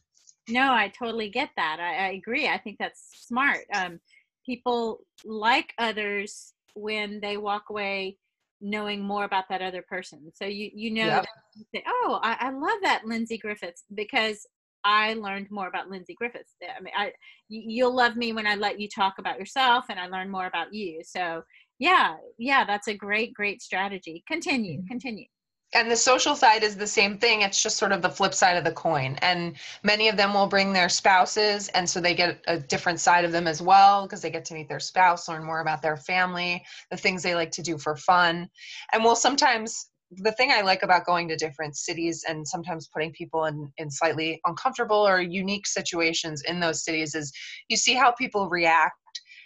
No, 0.48 0.72
I 0.72 0.92
totally 0.98 1.30
get 1.30 1.50
that. 1.56 1.78
I, 1.80 2.08
I 2.08 2.10
agree. 2.12 2.48
I 2.48 2.58
think 2.58 2.76
that's 2.78 3.08
smart. 3.26 3.60
Um, 3.74 4.00
people 4.44 5.00
like 5.24 5.72
others 5.78 6.52
when 6.74 7.20
they 7.20 7.36
walk 7.36 7.64
away 7.70 8.18
knowing 8.60 9.02
more 9.02 9.24
about 9.24 9.44
that 9.50 9.62
other 9.62 9.82
person. 9.82 10.30
So 10.34 10.44
you 10.46 10.70
you 10.74 10.90
know 10.90 11.06
yep. 11.06 11.26
you 11.54 11.64
say, 11.74 11.84
oh, 11.86 12.20
I, 12.22 12.36
I 12.40 12.50
love 12.50 12.78
that 12.82 13.02
Lindsay 13.04 13.38
Griffiths 13.38 13.84
because 13.94 14.46
I 14.84 15.14
learned 15.14 15.50
more 15.50 15.68
about 15.68 15.88
Lindsay 15.88 16.14
Griffiths. 16.14 16.54
I 16.62 16.80
mean, 16.80 16.92
I 16.96 17.12
you'll 17.48 17.94
love 17.94 18.16
me 18.16 18.32
when 18.32 18.46
I 18.46 18.54
let 18.54 18.80
you 18.80 18.88
talk 18.88 19.14
about 19.18 19.38
yourself 19.38 19.86
and 19.88 19.98
I 19.98 20.06
learn 20.06 20.30
more 20.30 20.46
about 20.46 20.72
you. 20.72 21.02
So 21.04 21.42
yeah, 21.78 22.16
yeah, 22.38 22.64
that's 22.64 22.88
a 22.88 22.94
great 22.94 23.34
great 23.34 23.62
strategy. 23.62 24.22
Continue, 24.28 24.78
mm-hmm. 24.78 24.88
continue 24.88 25.26
and 25.74 25.90
the 25.90 25.96
social 25.96 26.36
side 26.36 26.62
is 26.62 26.76
the 26.76 26.86
same 26.86 27.18
thing. 27.18 27.42
It's 27.42 27.62
just 27.62 27.76
sort 27.76 27.92
of 27.92 28.00
the 28.00 28.08
flip 28.08 28.32
side 28.32 28.56
of 28.56 28.64
the 28.64 28.72
coin. 28.72 29.16
And 29.22 29.56
many 29.82 30.08
of 30.08 30.16
them 30.16 30.32
will 30.32 30.46
bring 30.46 30.72
their 30.72 30.88
spouses 30.88 31.68
and 31.68 31.88
so 31.88 32.00
they 32.00 32.14
get 32.14 32.40
a 32.46 32.58
different 32.58 33.00
side 33.00 33.24
of 33.24 33.32
them 33.32 33.46
as 33.46 33.60
well 33.60 34.02
because 34.02 34.22
they 34.22 34.30
get 34.30 34.44
to 34.46 34.54
meet 34.54 34.68
their 34.68 34.80
spouse 34.80 35.28
learn 35.28 35.44
more 35.44 35.60
about 35.60 35.82
their 35.82 35.96
family 35.96 36.64
the 36.90 36.96
things 36.96 37.22
they 37.22 37.34
like 37.34 37.50
to 37.52 37.62
do 37.62 37.76
for 37.76 37.96
fun. 37.96 38.48
And 38.92 39.02
we'll 39.02 39.16
sometimes 39.16 39.90
the 40.18 40.32
thing 40.32 40.52
I 40.52 40.60
like 40.60 40.82
about 40.82 41.06
going 41.06 41.28
to 41.28 41.36
different 41.36 41.76
cities 41.76 42.24
and 42.28 42.46
sometimes 42.46 42.88
putting 42.92 43.12
people 43.12 43.46
in, 43.46 43.72
in 43.78 43.90
slightly 43.90 44.40
uncomfortable 44.44 45.06
or 45.06 45.20
unique 45.20 45.66
situations 45.66 46.42
in 46.46 46.60
those 46.60 46.84
cities 46.84 47.14
is 47.14 47.32
you 47.68 47.76
see 47.76 47.94
how 47.94 48.12
people 48.12 48.48
react 48.48 48.94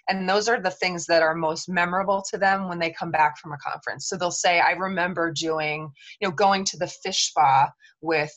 and 0.08 0.28
those 0.28 0.48
are 0.48 0.60
the 0.60 0.70
things 0.70 1.06
that 1.06 1.22
are 1.22 1.34
most 1.34 1.68
memorable 1.68 2.22
to 2.30 2.38
them 2.38 2.68
when 2.68 2.78
they 2.78 2.92
come 2.92 3.10
back 3.10 3.38
from 3.38 3.52
a 3.52 3.58
conference. 3.58 4.08
So 4.08 4.16
they'll 4.16 4.30
say 4.30 4.60
i 4.60 4.72
remember 4.72 5.32
doing 5.32 5.90
you 6.20 6.28
know 6.28 6.34
going 6.34 6.64
to 6.64 6.78
the 6.78 6.86
fish 6.86 7.28
spa 7.28 7.70
with 8.00 8.32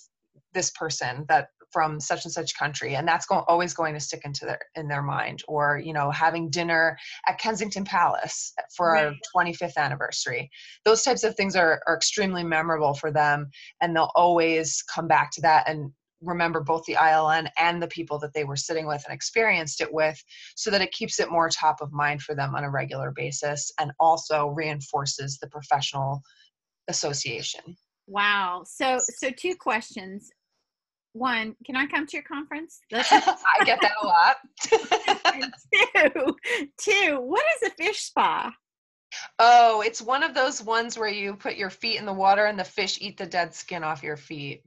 this 0.53 0.71
person 0.71 1.25
that 1.29 1.47
from 1.71 1.99
such 1.99 2.25
and 2.25 2.33
such 2.33 2.57
country 2.57 2.95
and 2.95 3.07
that's 3.07 3.25
going, 3.25 3.43
always 3.47 3.73
going 3.73 3.93
to 3.93 3.99
stick 3.99 4.21
into 4.25 4.45
their 4.45 4.59
in 4.75 4.87
their 4.87 5.01
mind. 5.01 5.41
Or 5.47 5.81
you 5.83 5.93
know 5.93 6.11
having 6.11 6.49
dinner 6.49 6.97
at 7.27 7.39
kensington 7.39 7.85
palace 7.85 8.53
for 8.75 8.93
right. 8.93 9.05
our 9.05 9.13
25th 9.35 9.77
anniversary. 9.77 10.49
Those 10.85 11.03
types 11.03 11.23
of 11.23 11.35
things 11.35 11.55
are, 11.55 11.81
are 11.87 11.95
extremely 11.95 12.43
memorable 12.43 12.93
for 12.93 13.11
them 13.11 13.49
and 13.81 13.95
they'll 13.95 14.11
always 14.15 14.83
come 14.83 15.07
back 15.07 15.31
to 15.31 15.41
that. 15.41 15.69
And 15.69 15.91
remember 16.21 16.61
both 16.61 16.83
the 16.85 16.95
iln 16.95 17.47
and 17.57 17.81
the 17.81 17.87
people 17.87 18.19
that 18.19 18.33
they 18.33 18.43
were 18.43 18.55
sitting 18.55 18.87
with 18.87 19.03
and 19.05 19.13
experienced 19.13 19.81
it 19.81 19.91
with 19.91 20.21
so 20.55 20.69
that 20.69 20.81
it 20.81 20.91
keeps 20.91 21.19
it 21.19 21.31
more 21.31 21.49
top 21.49 21.81
of 21.81 21.91
mind 21.91 22.21
for 22.21 22.35
them 22.35 22.55
on 22.55 22.63
a 22.63 22.69
regular 22.69 23.11
basis 23.15 23.71
and 23.79 23.91
also 23.99 24.47
reinforces 24.47 25.37
the 25.39 25.47
professional 25.47 26.21
association 26.87 27.75
Wow. 28.11 28.63
So 28.65 28.99
so 28.99 29.29
two 29.29 29.55
questions. 29.55 30.29
One, 31.13 31.55
can 31.65 31.75
I 31.75 31.87
come 31.87 32.05
to 32.07 32.17
your 32.17 32.23
conference? 32.23 32.79
I 32.93 33.63
get 33.65 33.79
that 33.81 33.91
a 34.01 34.05
lot. 34.05 34.37
two, 36.13 36.35
two, 36.77 37.19
what 37.19 37.43
is 37.55 37.69
a 37.69 37.75
fish 37.75 37.99
spa? 37.99 38.51
Oh, 39.39 39.81
it's 39.81 40.01
one 40.01 40.23
of 40.23 40.33
those 40.33 40.61
ones 40.61 40.97
where 40.97 41.09
you 41.09 41.35
put 41.35 41.55
your 41.55 41.69
feet 41.69 41.99
in 41.99 42.05
the 42.05 42.13
water 42.13 42.45
and 42.45 42.57
the 42.57 42.63
fish 42.63 42.97
eat 43.01 43.17
the 43.17 43.25
dead 43.25 43.53
skin 43.53 43.83
off 43.83 44.03
your 44.03 44.15
feet. 44.15 44.63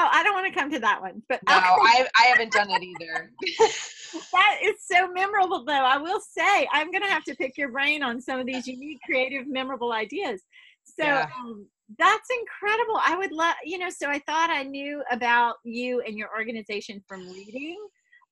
Oh, 0.00 0.08
I 0.12 0.22
don't 0.22 0.34
want 0.34 0.46
to 0.46 0.56
come 0.56 0.70
to 0.70 0.78
that 0.78 1.00
one, 1.00 1.22
but 1.28 1.40
no, 1.48 1.54
I, 1.56 2.06
I 2.16 2.26
haven't 2.26 2.52
done 2.52 2.70
it 2.70 2.82
either. 2.84 3.32
that 4.32 4.58
is 4.62 4.76
so 4.86 5.10
memorable, 5.12 5.64
though. 5.64 5.72
I 5.72 5.96
will 5.96 6.20
say, 6.20 6.68
I'm 6.72 6.92
going 6.92 7.02
to 7.02 7.08
have 7.08 7.24
to 7.24 7.34
pick 7.34 7.58
your 7.58 7.72
brain 7.72 8.04
on 8.04 8.20
some 8.20 8.38
of 8.38 8.46
these 8.46 8.68
unique, 8.68 9.00
creative, 9.04 9.48
memorable 9.48 9.92
ideas. 9.92 10.42
So, 10.84 11.04
yeah. 11.04 11.26
um, 11.36 11.66
that's 11.98 12.28
incredible. 12.40 13.00
I 13.04 13.16
would 13.16 13.32
love, 13.32 13.56
you 13.64 13.76
know, 13.78 13.90
so 13.90 14.08
I 14.08 14.20
thought 14.20 14.50
I 14.50 14.62
knew 14.62 15.02
about 15.10 15.56
you 15.64 16.00
and 16.02 16.16
your 16.16 16.28
organization 16.36 17.02
from 17.08 17.28
reading, 17.28 17.78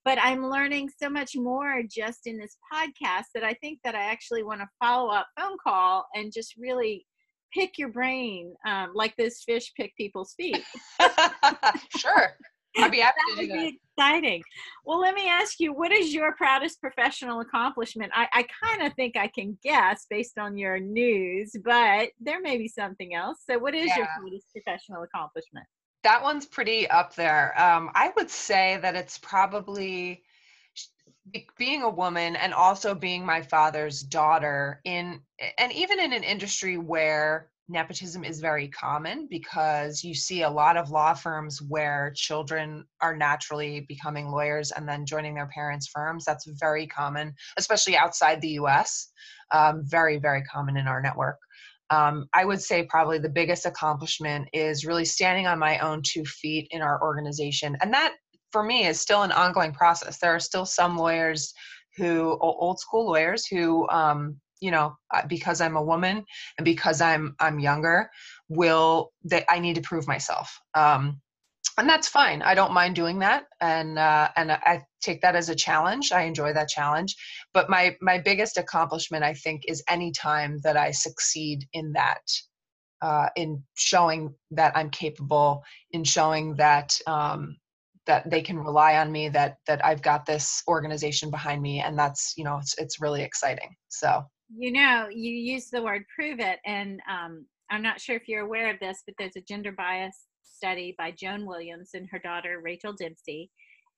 but 0.04 0.18
I'm 0.22 0.48
learning 0.48 0.90
so 1.02 1.10
much 1.10 1.32
more 1.34 1.82
just 1.90 2.28
in 2.28 2.38
this 2.38 2.58
podcast 2.72 3.24
that 3.34 3.42
I 3.42 3.54
think 3.54 3.80
that 3.82 3.96
I 3.96 4.04
actually 4.04 4.44
want 4.44 4.60
to 4.60 4.68
follow 4.78 5.10
up 5.10 5.26
phone 5.36 5.56
call 5.66 6.06
and 6.14 6.32
just 6.32 6.54
really 6.56 7.06
pick 7.52 7.78
your 7.78 7.88
brain 7.88 8.54
um, 8.66 8.92
like 8.94 9.14
this 9.16 9.42
fish 9.44 9.72
pick 9.76 9.96
people's 9.96 10.34
feet. 10.36 10.62
sure. 11.96 12.36
I'd 12.78 12.90
be 12.90 12.98
happy 13.00 13.18
that 13.28 13.40
to 13.40 13.46
do 13.46 13.52
that. 13.52 13.58
Be 13.58 13.80
exciting. 13.96 14.42
Well, 14.84 15.00
let 15.00 15.14
me 15.14 15.28
ask 15.28 15.58
you, 15.60 15.72
what 15.72 15.92
is 15.92 16.12
your 16.12 16.34
proudest 16.34 16.80
professional 16.80 17.40
accomplishment? 17.40 18.12
I, 18.14 18.28
I 18.32 18.46
kind 18.64 18.86
of 18.86 18.94
think 18.94 19.16
I 19.16 19.28
can 19.28 19.58
guess 19.62 20.06
based 20.08 20.38
on 20.38 20.56
your 20.56 20.78
news, 20.78 21.52
but 21.64 22.10
there 22.20 22.40
may 22.40 22.58
be 22.58 22.68
something 22.68 23.14
else. 23.14 23.38
So, 23.48 23.58
what 23.58 23.74
is 23.74 23.86
yeah. 23.88 23.98
your 23.98 24.08
proudest 24.18 24.46
professional 24.52 25.02
accomplishment? 25.02 25.66
That 26.02 26.22
one's 26.22 26.46
pretty 26.46 26.88
up 26.88 27.14
there. 27.14 27.60
Um, 27.60 27.90
I 27.94 28.12
would 28.16 28.30
say 28.30 28.78
that 28.82 28.94
it's 28.94 29.18
probably 29.18 30.22
being 31.58 31.82
a 31.82 31.90
woman 31.90 32.36
and 32.36 32.54
also 32.54 32.94
being 32.94 33.24
my 33.24 33.42
father's 33.42 34.02
daughter 34.02 34.80
in 34.84 35.20
and 35.58 35.72
even 35.72 36.00
in 36.00 36.12
an 36.12 36.22
industry 36.22 36.78
where 36.78 37.50
nepotism 37.68 38.24
is 38.24 38.40
very 38.40 38.68
common 38.68 39.26
because 39.28 40.04
you 40.04 40.14
see 40.14 40.42
a 40.42 40.50
lot 40.50 40.76
of 40.76 40.90
law 40.90 41.12
firms 41.12 41.60
where 41.60 42.12
children 42.14 42.84
are 43.00 43.16
naturally 43.16 43.80
becoming 43.88 44.30
lawyers 44.30 44.70
and 44.70 44.88
then 44.88 45.04
joining 45.04 45.34
their 45.34 45.48
parents' 45.48 45.88
firms. 45.88 46.24
That's 46.24 46.46
very 46.60 46.86
common, 46.86 47.34
especially 47.56 47.96
outside 47.96 48.40
the 48.40 48.60
US. 48.60 49.10
Um, 49.52 49.82
very, 49.84 50.18
very 50.18 50.42
common 50.44 50.76
in 50.76 50.86
our 50.86 51.02
network. 51.02 51.38
Um, 51.90 52.28
I 52.34 52.44
would 52.44 52.60
say 52.60 52.84
probably 52.84 53.18
the 53.18 53.28
biggest 53.28 53.64
accomplishment 53.64 54.48
is 54.52 54.84
really 54.84 55.04
standing 55.04 55.46
on 55.46 55.58
my 55.58 55.78
own 55.78 56.02
two 56.04 56.24
feet 56.24 56.66
in 56.70 56.82
our 56.82 57.00
organization. 57.00 57.76
And 57.80 57.92
that, 57.94 58.14
for 58.52 58.62
me, 58.62 58.86
is 58.86 59.00
still 59.00 59.22
an 59.22 59.32
ongoing 59.32 59.72
process. 59.72 60.18
There 60.18 60.34
are 60.34 60.40
still 60.40 60.66
some 60.66 60.96
lawyers 60.96 61.52
who, 61.96 62.36
old 62.40 62.78
school 62.80 63.06
lawyers, 63.06 63.46
who 63.46 63.88
um, 63.88 64.40
you 64.60 64.70
know 64.70 64.96
because 65.28 65.60
i'm 65.60 65.76
a 65.76 65.82
woman 65.82 66.24
and 66.56 66.64
because 66.64 67.02
i'm 67.02 67.34
i'm 67.40 67.58
younger 67.58 68.08
will 68.48 69.12
that 69.24 69.44
i 69.50 69.58
need 69.58 69.74
to 69.74 69.82
prove 69.82 70.08
myself 70.08 70.58
um 70.74 71.20
and 71.78 71.88
that's 71.88 72.08
fine. 72.08 72.40
I 72.42 72.54
don't 72.54 72.72
mind 72.72 72.96
doing 72.96 73.18
that 73.18 73.44
and 73.60 73.98
uh 73.98 74.28
and 74.36 74.50
i 74.52 74.82
take 75.02 75.20
that 75.22 75.36
as 75.36 75.48
a 75.48 75.54
challenge. 75.54 76.10
I 76.10 76.22
enjoy 76.22 76.52
that 76.54 76.68
challenge. 76.68 77.14
But 77.52 77.68
my 77.68 77.96
my 78.00 78.18
biggest 78.18 78.56
accomplishment 78.56 79.24
i 79.24 79.34
think 79.34 79.62
is 79.68 79.82
any 79.88 80.10
time 80.12 80.58
that 80.64 80.76
i 80.76 80.90
succeed 80.90 81.66
in 81.72 81.92
that 81.92 82.22
uh 83.02 83.28
in 83.36 83.62
showing 83.74 84.34
that 84.52 84.76
i'm 84.76 84.90
capable 84.90 85.62
in 85.90 86.02
showing 86.04 86.54
that 86.56 86.98
um 87.06 87.56
that 88.06 88.28
they 88.30 88.42
can 88.42 88.58
rely 88.58 88.96
on 88.96 89.10
me 89.10 89.28
that 89.28 89.56
that 89.66 89.84
i've 89.84 90.02
got 90.02 90.26
this 90.26 90.62
organization 90.68 91.30
behind 91.30 91.60
me 91.60 91.80
and 91.80 91.98
that's 91.98 92.34
you 92.36 92.44
know 92.44 92.58
it's 92.58 92.76
it's 92.78 93.00
really 93.00 93.22
exciting 93.22 93.74
so 93.88 94.24
you 94.54 94.72
know, 94.72 95.08
you 95.10 95.32
use 95.32 95.70
the 95.70 95.82
word 95.82 96.04
prove 96.14 96.38
it, 96.40 96.60
and 96.64 97.00
um, 97.10 97.46
I'm 97.70 97.82
not 97.82 98.00
sure 98.00 98.16
if 98.16 98.28
you're 98.28 98.44
aware 98.44 98.70
of 98.70 98.78
this, 98.80 99.02
but 99.04 99.14
there's 99.18 99.36
a 99.36 99.40
gender 99.40 99.72
bias 99.72 100.26
study 100.42 100.94
by 100.96 101.10
Joan 101.10 101.46
Williams 101.46 101.90
and 101.94 102.08
her 102.10 102.18
daughter 102.18 102.60
Rachel 102.62 102.92
Dempsey, 102.92 103.50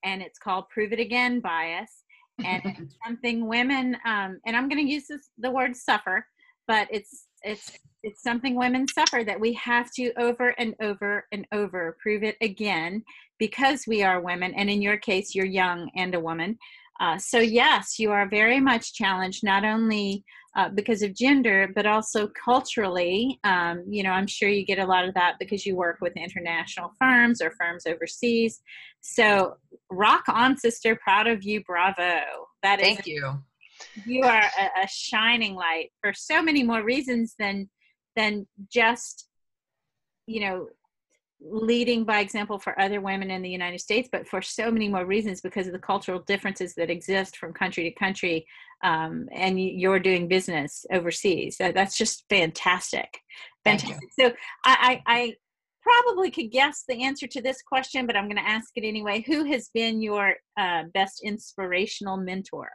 and 0.04 0.22
it's 0.22 0.38
called 0.38 0.68
Prove 0.70 0.92
It 0.92 1.00
Again 1.00 1.40
Bias. 1.40 2.04
And 2.44 2.62
it's 2.64 2.94
something 3.06 3.46
women, 3.46 3.96
um, 4.06 4.40
and 4.46 4.56
I'm 4.56 4.68
going 4.68 4.84
to 4.84 4.92
use 4.92 5.06
this, 5.08 5.30
the 5.38 5.50
word 5.50 5.76
suffer, 5.76 6.24
but 6.66 6.88
it's 6.90 7.26
it's 7.42 7.78
it's 8.02 8.22
something 8.22 8.54
women 8.54 8.86
suffer 8.86 9.24
that 9.24 9.40
we 9.40 9.52
have 9.54 9.90
to 9.92 10.12
over 10.18 10.50
and 10.58 10.74
over 10.80 11.26
and 11.32 11.46
over 11.52 11.96
prove 12.00 12.22
it 12.22 12.36
again 12.40 13.02
because 13.38 13.84
we 13.86 14.02
are 14.02 14.20
women 14.20 14.54
and 14.54 14.70
in 14.70 14.80
your 14.80 14.96
case 14.96 15.34
you're 15.34 15.46
young 15.46 15.90
and 15.96 16.14
a 16.14 16.20
woman 16.20 16.58
uh, 17.00 17.16
so 17.16 17.38
yes, 17.38 17.98
you 17.98 18.10
are 18.10 18.28
very 18.28 18.60
much 18.60 18.92
challenged, 18.94 19.44
not 19.44 19.64
only 19.64 20.24
uh, 20.56 20.68
because 20.68 21.02
of 21.02 21.14
gender, 21.14 21.70
but 21.74 21.86
also 21.86 22.28
culturally. 22.28 23.38
Um, 23.44 23.84
you 23.88 24.02
know, 24.02 24.10
I'm 24.10 24.26
sure 24.26 24.48
you 24.48 24.64
get 24.64 24.80
a 24.80 24.86
lot 24.86 25.06
of 25.06 25.14
that 25.14 25.36
because 25.38 25.64
you 25.64 25.76
work 25.76 25.98
with 26.00 26.16
international 26.16 26.92
firms 26.98 27.40
or 27.40 27.52
firms 27.52 27.86
overseas. 27.86 28.60
So 29.00 29.54
rock 29.90 30.24
on, 30.28 30.56
sister. 30.56 30.96
Proud 30.96 31.28
of 31.28 31.44
you. 31.44 31.62
Bravo. 31.62 32.20
That 32.64 32.80
Thank 32.80 33.00
is, 33.00 33.06
you. 33.06 33.38
You 34.06 34.24
are 34.24 34.42
a, 34.42 34.82
a 34.82 34.88
shining 34.88 35.54
light 35.54 35.90
for 36.00 36.12
so 36.12 36.42
many 36.42 36.62
more 36.62 36.82
reasons 36.82 37.34
than 37.38 37.68
than 38.16 38.46
just 38.70 39.28
you 40.26 40.40
know 40.40 40.68
leading 41.40 42.04
by 42.04 42.20
example 42.20 42.58
for 42.58 42.78
other 42.80 43.00
women 43.00 43.30
in 43.30 43.42
the 43.42 43.48
United 43.48 43.80
States, 43.80 44.08
but 44.10 44.26
for 44.26 44.42
so 44.42 44.70
many 44.70 44.88
more 44.88 45.04
reasons 45.04 45.40
because 45.40 45.66
of 45.66 45.72
the 45.72 45.78
cultural 45.78 46.20
differences 46.20 46.74
that 46.74 46.90
exist 46.90 47.36
from 47.36 47.52
country 47.52 47.84
to 47.84 47.92
country. 47.92 48.46
Um, 48.82 49.28
and 49.32 49.60
you're 49.60 50.00
doing 50.00 50.28
business 50.28 50.84
overseas. 50.92 51.56
that's 51.58 51.96
just 51.96 52.24
fantastic. 52.28 53.18
Fantastic. 53.64 54.08
So 54.18 54.32
I, 54.64 55.00
I, 55.06 55.14
I 55.14 55.34
probably 55.82 56.30
could 56.30 56.50
guess 56.50 56.84
the 56.88 57.02
answer 57.02 57.26
to 57.26 57.42
this 57.42 57.62
question, 57.62 58.06
but 58.06 58.16
I'm 58.16 58.24
going 58.24 58.36
to 58.36 58.48
ask 58.48 58.70
it 58.76 58.86
anyway. 58.86 59.24
Who 59.26 59.44
has 59.44 59.70
been 59.72 60.00
your 60.00 60.34
uh, 60.56 60.84
best 60.94 61.22
inspirational 61.24 62.16
mentor? 62.16 62.70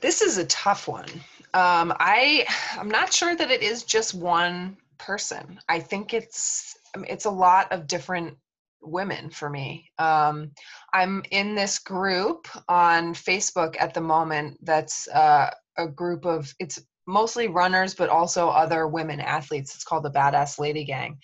This 0.00 0.22
is 0.22 0.38
a 0.38 0.46
tough 0.46 0.88
one. 0.88 1.08
Um, 1.54 1.92
I 1.98 2.46
I'm 2.78 2.88
not 2.88 3.12
sure 3.12 3.36
that 3.36 3.50
it 3.50 3.62
is 3.62 3.84
just 3.84 4.14
one 4.14 4.76
person. 4.98 5.58
I 5.68 5.80
think 5.80 6.14
it's 6.14 6.76
it's 6.94 7.24
a 7.24 7.30
lot 7.30 7.70
of 7.72 7.86
different 7.86 8.36
women 8.82 9.30
for 9.30 9.48
me. 9.48 9.90
Um, 9.98 10.52
I'm 10.92 11.22
in 11.30 11.54
this 11.54 11.78
group 11.78 12.48
on 12.68 13.14
Facebook 13.14 13.76
at 13.78 13.94
the 13.94 14.00
moment 14.00 14.58
that's 14.62 15.08
uh, 15.08 15.50
a 15.78 15.86
group 15.86 16.26
of, 16.26 16.52
it's 16.58 16.80
mostly 17.06 17.48
runners, 17.48 17.94
but 17.94 18.08
also 18.08 18.48
other 18.48 18.86
women 18.86 19.20
athletes. 19.20 19.74
It's 19.74 19.84
called 19.84 20.04
the 20.04 20.10
Badass 20.10 20.58
Lady 20.58 20.84
Gang. 20.84 21.18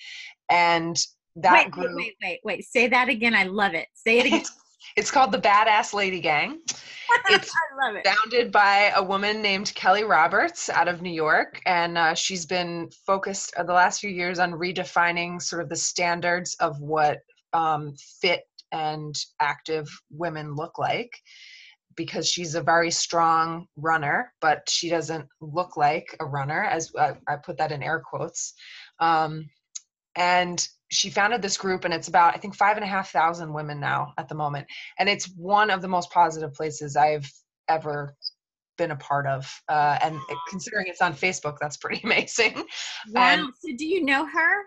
And 0.48 0.96
that 1.36 1.64
wait, 1.64 1.70
group. 1.70 1.96
Wait, 1.96 1.96
wait, 1.96 2.14
wait, 2.22 2.40
wait. 2.44 2.64
Say 2.64 2.88
that 2.88 3.08
again. 3.08 3.34
I 3.34 3.44
love 3.44 3.74
it. 3.74 3.88
Say 3.94 4.18
it 4.18 4.26
again. 4.26 4.44
It's 4.96 5.10
called 5.10 5.32
the 5.32 5.38
Badass 5.38 5.94
Lady 5.94 6.20
Gang. 6.20 6.60
It's 7.30 7.50
I 7.50 7.86
love 7.86 7.96
it. 7.96 8.06
founded 8.06 8.52
by 8.52 8.92
a 8.94 9.02
woman 9.02 9.40
named 9.40 9.74
Kelly 9.74 10.04
Roberts 10.04 10.68
out 10.68 10.88
of 10.88 11.00
New 11.00 11.12
York, 11.12 11.60
and 11.64 11.96
uh, 11.96 12.14
she's 12.14 12.44
been 12.44 12.90
focused 13.06 13.54
uh, 13.56 13.62
the 13.62 13.72
last 13.72 14.00
few 14.00 14.10
years 14.10 14.38
on 14.38 14.52
redefining 14.52 15.40
sort 15.40 15.62
of 15.62 15.70
the 15.70 15.76
standards 15.76 16.54
of 16.60 16.78
what 16.80 17.20
um, 17.54 17.94
fit 18.20 18.42
and 18.72 19.14
active 19.40 19.88
women 20.10 20.54
look 20.54 20.78
like. 20.78 21.18
Because 21.96 22.28
she's 22.28 22.54
a 22.54 22.62
very 22.62 22.90
strong 22.90 23.66
runner, 23.76 24.32
but 24.40 24.68
she 24.68 24.90
doesn't 24.90 25.26
look 25.40 25.76
like 25.78 26.14
a 26.20 26.26
runner, 26.26 26.64
as 26.64 26.92
I, 26.98 27.14
I 27.26 27.36
put 27.36 27.56
that 27.56 27.72
in 27.72 27.82
air 27.82 28.00
quotes. 28.04 28.52
Um, 29.00 29.48
and 30.18 30.68
she 30.90 31.10
founded 31.10 31.40
this 31.40 31.56
group 31.56 31.84
and 31.84 31.94
it's 31.94 32.08
about 32.08 32.34
i 32.34 32.38
think 32.38 32.54
five 32.54 32.76
and 32.76 32.84
a 32.84 32.88
half 32.88 33.10
thousand 33.10 33.52
women 33.52 33.80
now 33.80 34.12
at 34.18 34.28
the 34.28 34.34
moment. 34.34 34.66
And 34.98 35.08
it's 35.08 35.32
one 35.36 35.70
of 35.70 35.80
the 35.80 35.88
most 35.88 36.10
positive 36.10 36.52
places 36.52 36.96
i've 36.96 37.30
ever 37.68 38.14
been 38.76 38.90
a 38.92 38.96
part 38.96 39.26
of. 39.26 39.50
Uh, 39.68 39.98
and 40.02 40.18
considering 40.48 40.86
it's 40.88 41.00
on 41.00 41.14
facebook 41.14 41.56
that's 41.60 41.76
pretty 41.76 42.00
amazing. 42.04 42.64
Wow. 43.10 43.34
Um, 43.34 43.52
so 43.64 43.72
do 43.76 43.86
you 43.86 44.04
know 44.04 44.26
her? 44.26 44.64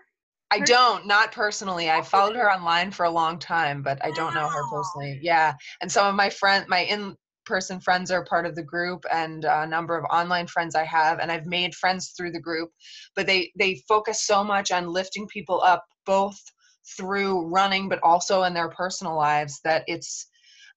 I 0.50 0.60
don't, 0.60 1.06
not 1.06 1.32
personally. 1.32 1.88
I 1.90 2.02
followed 2.02 2.36
her 2.36 2.52
online 2.52 2.90
for 2.90 3.06
a 3.06 3.10
long 3.10 3.38
time, 3.38 3.80
but 3.80 4.04
I 4.04 4.10
don't 4.10 4.34
know 4.34 4.46
her 4.46 4.62
personally. 4.70 5.18
Yeah. 5.22 5.54
And 5.80 5.90
some 5.90 6.06
of 6.06 6.14
my 6.14 6.28
friends, 6.28 6.66
my 6.68 6.80
in 6.80 7.16
person 7.44 7.80
friends 7.80 8.10
are 8.10 8.24
part 8.24 8.46
of 8.46 8.54
the 8.54 8.62
group 8.62 9.04
and 9.12 9.44
a 9.44 9.66
number 9.66 9.96
of 9.96 10.04
online 10.10 10.46
friends 10.46 10.74
I 10.74 10.84
have 10.84 11.18
and 11.18 11.30
I've 11.30 11.46
made 11.46 11.74
friends 11.74 12.12
through 12.16 12.32
the 12.32 12.40
group, 12.40 12.70
but 13.16 13.26
they 13.26 13.52
they 13.58 13.82
focus 13.88 14.24
so 14.26 14.44
much 14.44 14.70
on 14.70 14.86
lifting 14.88 15.26
people 15.28 15.62
up 15.62 15.84
both 16.06 16.40
through 16.96 17.46
running 17.46 17.88
but 17.88 18.00
also 18.02 18.42
in 18.42 18.54
their 18.54 18.70
personal 18.70 19.16
lives 19.16 19.60
that 19.64 19.84
it's 19.86 20.28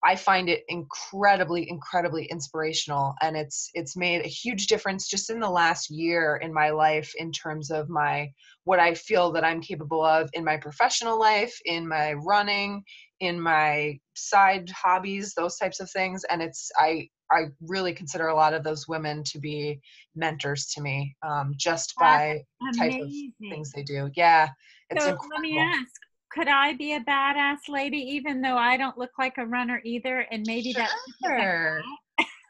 I 0.03 0.15
find 0.15 0.49
it 0.49 0.63
incredibly, 0.67 1.67
incredibly 1.67 2.25
inspirational, 2.25 3.15
and 3.21 3.35
it's 3.35 3.71
it's 3.73 3.97
made 3.97 4.23
a 4.23 4.29
huge 4.29 4.67
difference 4.67 5.07
just 5.07 5.31
in 5.31 5.39
the 5.39 5.49
last 5.49 5.89
year 5.89 6.35
in 6.43 6.53
my 6.53 6.69
life 6.69 7.11
in 7.17 7.31
terms 7.31 7.71
of 7.71 7.89
my 7.89 8.29
what 8.65 8.79
I 8.79 8.93
feel 8.93 9.31
that 9.31 9.43
I'm 9.43 9.61
capable 9.61 10.03
of 10.03 10.29
in 10.33 10.43
my 10.43 10.57
professional 10.57 11.19
life, 11.19 11.57
in 11.65 11.87
my 11.87 12.13
running, 12.13 12.83
in 13.19 13.39
my 13.39 13.99
side 14.15 14.69
hobbies, 14.69 15.33
those 15.33 15.57
types 15.57 15.79
of 15.79 15.89
things, 15.91 16.23
and 16.29 16.41
it's 16.41 16.71
I 16.77 17.09
I 17.31 17.45
really 17.61 17.93
consider 17.93 18.27
a 18.27 18.35
lot 18.35 18.53
of 18.53 18.63
those 18.63 18.87
women 18.87 19.23
to 19.25 19.39
be 19.39 19.79
mentors 20.15 20.67
to 20.75 20.81
me, 20.81 21.15
um, 21.27 21.53
just 21.57 21.93
by 21.99 22.43
type 22.77 23.01
of 23.01 23.11
things 23.49 23.71
they 23.71 23.83
do. 23.83 24.09
Yeah, 24.15 24.49
it's 24.89 25.03
so 25.03 25.11
incredible. 25.11 25.35
let 25.35 25.41
me 25.41 25.57
ask, 25.59 25.91
could 26.31 26.47
I 26.47 26.73
be 26.73 26.93
a 26.93 26.99
badass 27.01 27.69
lady 27.69 27.97
even 27.97 28.41
though 28.41 28.57
I 28.57 28.77
don't 28.77 28.97
look 28.97 29.11
like 29.17 29.37
a 29.37 29.45
runner 29.45 29.81
either? 29.83 30.27
And 30.31 30.43
maybe 30.45 30.73
sure. 30.73 30.83
that's 31.27 31.81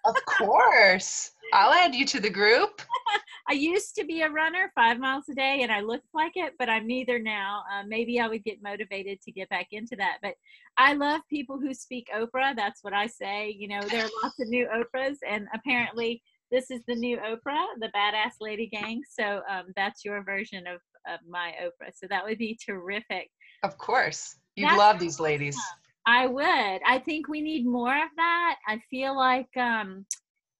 of 0.05 0.15
course. 0.25 1.31
I'll 1.53 1.73
add 1.73 1.95
you 1.95 2.05
to 2.05 2.19
the 2.19 2.29
group. 2.29 2.81
I 3.49 3.53
used 3.53 3.95
to 3.95 4.05
be 4.05 4.21
a 4.21 4.29
runner 4.29 4.71
five 4.73 4.99
miles 4.99 5.25
a 5.29 5.35
day 5.35 5.59
and 5.61 5.71
I 5.71 5.81
looked 5.81 6.07
like 6.13 6.33
it, 6.35 6.53
but 6.57 6.69
I'm 6.69 6.87
neither 6.87 7.19
now. 7.19 7.63
Uh, 7.71 7.83
maybe 7.87 8.19
I 8.19 8.27
would 8.27 8.43
get 8.43 8.63
motivated 8.63 9.21
to 9.21 9.31
get 9.31 9.49
back 9.49 9.67
into 9.71 9.95
that. 9.97 10.17
But 10.21 10.33
I 10.77 10.93
love 10.93 11.21
people 11.29 11.59
who 11.59 11.73
speak 11.73 12.07
Oprah. 12.15 12.55
That's 12.55 12.83
what 12.83 12.93
I 12.93 13.07
say. 13.07 13.55
You 13.57 13.67
know, 13.67 13.81
there 13.81 14.05
are 14.05 14.09
lots 14.23 14.39
of 14.39 14.47
new 14.47 14.67
Oprahs, 14.67 15.17
and 15.27 15.47
apparently, 15.53 16.21
this 16.51 16.71
is 16.71 16.81
the 16.87 16.95
new 16.95 17.17
Oprah, 17.17 17.65
the 17.79 17.91
Badass 17.95 18.33
Lady 18.41 18.67
Gang. 18.67 19.01
So 19.09 19.41
um, 19.49 19.65
that's 19.75 20.05
your 20.05 20.23
version 20.23 20.65
of, 20.67 20.79
of 21.07 21.19
my 21.27 21.53
Oprah. 21.61 21.91
So 21.95 22.07
that 22.09 22.23
would 22.23 22.37
be 22.37 22.57
terrific. 22.65 23.29
Of 23.63 23.77
course. 23.77 24.37
You'd 24.55 24.69
That's 24.69 24.77
love 24.77 24.99
these 24.99 25.19
ladies. 25.19 25.57
I 26.07 26.27
would. 26.27 26.45
I 26.87 27.01
think 27.03 27.27
we 27.27 27.41
need 27.41 27.65
more 27.65 27.95
of 27.95 28.09
that. 28.15 28.55
I 28.67 28.79
feel 28.89 29.17
like 29.17 29.49
um, 29.57 30.05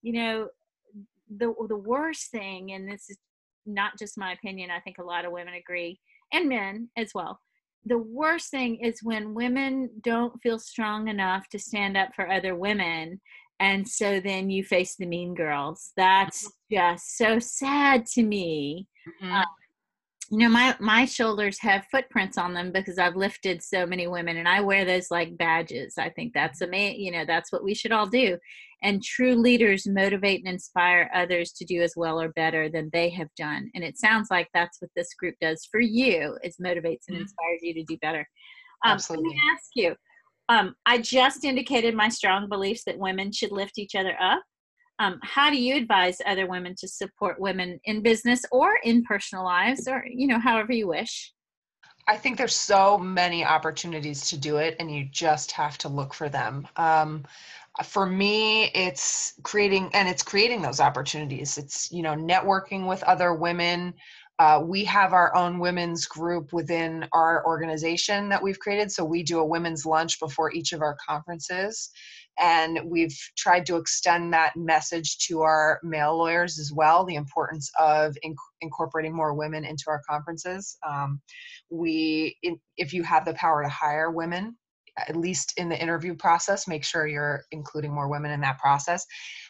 you 0.06 0.14
know, 0.14 0.48
the 1.30 1.54
the 1.68 1.76
worst 1.76 2.32
thing, 2.32 2.72
and 2.72 2.90
this 2.90 3.10
is 3.10 3.18
not 3.66 3.98
just 3.98 4.18
my 4.18 4.34
opinion, 4.34 4.70
I 4.72 4.80
think 4.80 4.98
a 4.98 5.04
lot 5.04 5.26
of 5.26 5.32
women 5.32 5.54
agree, 5.56 6.00
and 6.34 6.50
men 6.50 6.90
as 6.98 7.12
well. 7.14 7.40
The 7.86 7.98
worst 7.98 8.50
thing 8.50 8.78
is 8.78 9.04
when 9.04 9.34
women 9.36 9.90
don't 10.02 10.42
feel 10.42 10.58
strong 10.58 11.08
enough 11.08 11.48
to 11.50 11.60
stand 11.60 11.96
up 11.96 12.10
for 12.16 12.32
other 12.32 12.56
women. 12.56 13.22
And 13.60 13.88
so 13.88 14.20
then 14.20 14.50
you 14.50 14.64
face 14.64 14.96
the 14.96 15.06
mean 15.06 15.34
girls. 15.34 15.92
That's 15.96 16.52
just 16.72 17.16
so 17.16 17.40
sad 17.40 18.06
to 18.08 18.24
me. 18.24 18.88
Mm-hmm. 19.08 19.32
Um, 19.32 19.46
you 20.32 20.40
know 20.40 20.50
my 20.50 20.76
my 20.80 21.06
shoulders 21.06 21.60
have 21.60 21.86
footprints 21.92 22.38
on 22.38 22.54
them 22.54 22.72
because 22.72 22.98
i've 22.98 23.16
lifted 23.16 23.62
so 23.62 23.86
many 23.86 24.08
women 24.08 24.38
and 24.38 24.48
i 24.48 24.60
wear 24.62 24.86
those 24.86 25.12
like 25.12 25.38
badges. 25.38 25.96
I 25.98 26.10
think 26.10 26.34
that's 26.34 26.62
amazing 26.62 27.02
you 27.02 27.12
know 27.12 27.26
that's 27.26 27.52
what 27.52 27.64
we 27.64 27.74
should 27.74 27.92
all 27.92 28.08
do. 28.08 28.38
And 28.84 29.04
true 29.04 29.36
leaders 29.36 29.88
motivate 29.88 30.44
and 30.44 30.54
inspire 30.54 31.10
others 31.14 31.52
to 31.54 31.66
do 31.66 31.82
as 31.82 31.94
well 31.96 32.22
or 32.22 32.30
better 32.30 32.70
than 32.70 32.90
they 32.94 33.10
have 33.12 33.30
done. 33.36 33.72
And 33.74 33.84
it 33.84 33.98
sounds 33.98 34.28
like 34.30 34.48
that's 34.54 34.80
what 34.80 34.92
this 34.96 35.14
group 35.16 35.36
does 35.42 35.68
for 35.72 35.80
you 35.80 36.38
it 36.44 36.54
motivates 36.62 37.06
and 37.08 37.16
mm-hmm. 37.16 37.22
inspires 37.22 37.62
you 37.62 37.74
to 37.74 37.84
do 37.84 37.98
better. 37.98 38.28
Um, 38.84 38.94
Absolutely. 38.94 39.30
let 39.30 39.34
me 39.34 39.42
ask 39.54 39.70
you 39.76 39.96
um, 40.50 40.76
i 40.86 40.98
just 40.98 41.44
indicated 41.44 41.96
my 41.96 42.10
strong 42.10 42.48
beliefs 42.50 42.84
that 42.86 43.00
women 43.00 43.32
should 43.32 43.52
lift 43.52 43.78
each 43.78 43.96
other 43.96 44.16
up 44.22 44.44
um, 45.00 45.20
how 45.24 45.50
do 45.50 45.58
you 45.58 45.76
advise 45.76 46.18
other 46.26 46.48
women 46.48 46.76
to 46.80 46.88
support 46.88 47.40
women 47.40 47.80
in 47.84 48.02
business 48.02 48.46
or 48.52 48.80
in 48.84 49.04
personal 49.04 49.44
lives 49.44 49.88
or 49.88 50.06
you 50.08 50.28
know 50.28 50.40
however 50.40 50.74
you 50.74 50.88
wish? 50.88 51.34
I 52.08 52.18
think 52.18 52.38
there's 52.38 52.56
so 52.56 52.98
many 52.98 53.44
opportunities 53.44 54.30
to 54.30 54.38
do 54.38 54.58
it 54.58 54.76
and 54.80 54.94
you 54.94 55.06
just 55.12 55.52
have 55.52 55.78
to 55.80 55.90
look 55.90 56.14
for 56.14 56.30
them. 56.30 56.68
Um, 56.76 57.24
for 57.84 58.06
me 58.06 58.66
it's 58.68 59.34
creating 59.44 59.90
and 59.94 60.08
it's 60.08 60.24
creating 60.24 60.62
those 60.62 60.80
opportunities. 60.80 61.58
It's 61.58 61.92
you 61.92 62.04
know 62.04 62.16
networking 62.16 62.88
with 62.88 63.04
other 63.04 63.34
women. 63.34 63.94
Uh, 64.38 64.62
we 64.64 64.84
have 64.84 65.14
our 65.14 65.34
own 65.36 65.60
women's 65.60 66.06
group 66.06 66.52
within 66.52 67.08
our 67.14 67.46
organization 67.46 68.28
that 68.28 68.44
we've 68.44 68.60
created. 68.60 68.92
So 68.92 69.04
we 69.06 69.24
do 69.24 69.40
a 69.40 69.46
women's 69.46 69.86
lunch 69.86 70.20
before 70.20 70.52
each 70.52 70.74
of 70.74 70.82
our 70.82 70.98
conferences 71.08 71.90
and 72.40 72.80
we've 72.86 73.18
tried 73.38 73.66
to 73.66 73.78
extend 73.78 74.34
that 74.34 74.56
message 74.56 75.18
to 75.20 75.42
our 75.42 75.80
male 75.84 76.18
lawyers 76.18 76.60
as 76.60 76.72
well 76.72 77.06
the 77.06 77.16
importance 77.16 77.72
of 77.80 78.16
inc- 78.26 78.36
incorporating 78.62 79.16
more 79.16 79.34
women 79.34 79.64
into 79.64 79.86
our 79.88 80.02
conferences. 80.10 80.78
Um, 80.88 81.22
we 81.70 82.38
in, 82.44 82.60
if 82.78 82.94
you 82.94 83.04
have 83.04 83.26
the 83.26 83.34
power 83.34 83.64
to 83.64 83.70
hire 83.70 84.12
women 84.12 84.58
at 84.98 85.16
least 85.18 85.54
in 85.58 85.68
the 85.68 85.80
interview 85.80 86.16
process 86.16 86.68
make 86.68 86.84
sure 86.84 87.06
you're 87.08 87.44
including 87.52 87.94
more 87.94 88.10
women 88.10 88.32
in 88.32 88.42
that 88.42 88.60
process. 88.60 89.06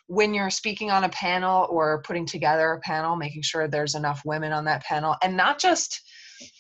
When 0.08 0.34
you're 0.34 0.50
speaking 0.50 0.91
on 0.91 1.04
a 1.04 1.10
panel 1.10 1.67
or 1.69 2.02
putting 2.02 2.26
together 2.26 2.71
a 2.71 2.80
panel 2.80 3.15
making 3.15 3.43
sure 3.43 3.67
there's 3.67 3.95
enough 3.95 4.21
women 4.26 4.52
on 4.52 4.65
that 4.65 4.84
panel. 4.84 5.15
And 5.24 5.38
not 5.38 5.60
just 5.60 6.02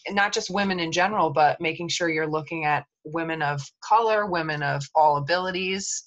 not 0.09 0.33
just 0.33 0.49
women 0.49 0.79
in 0.79 0.91
general 0.91 1.29
but 1.29 1.59
making 1.59 1.89
sure 1.89 2.09
you're 2.09 2.27
looking 2.27 2.65
at 2.65 2.85
women 3.03 3.41
of 3.41 3.61
color 3.83 4.25
women 4.25 4.63
of 4.63 4.83
all 4.95 5.17
abilities 5.17 6.03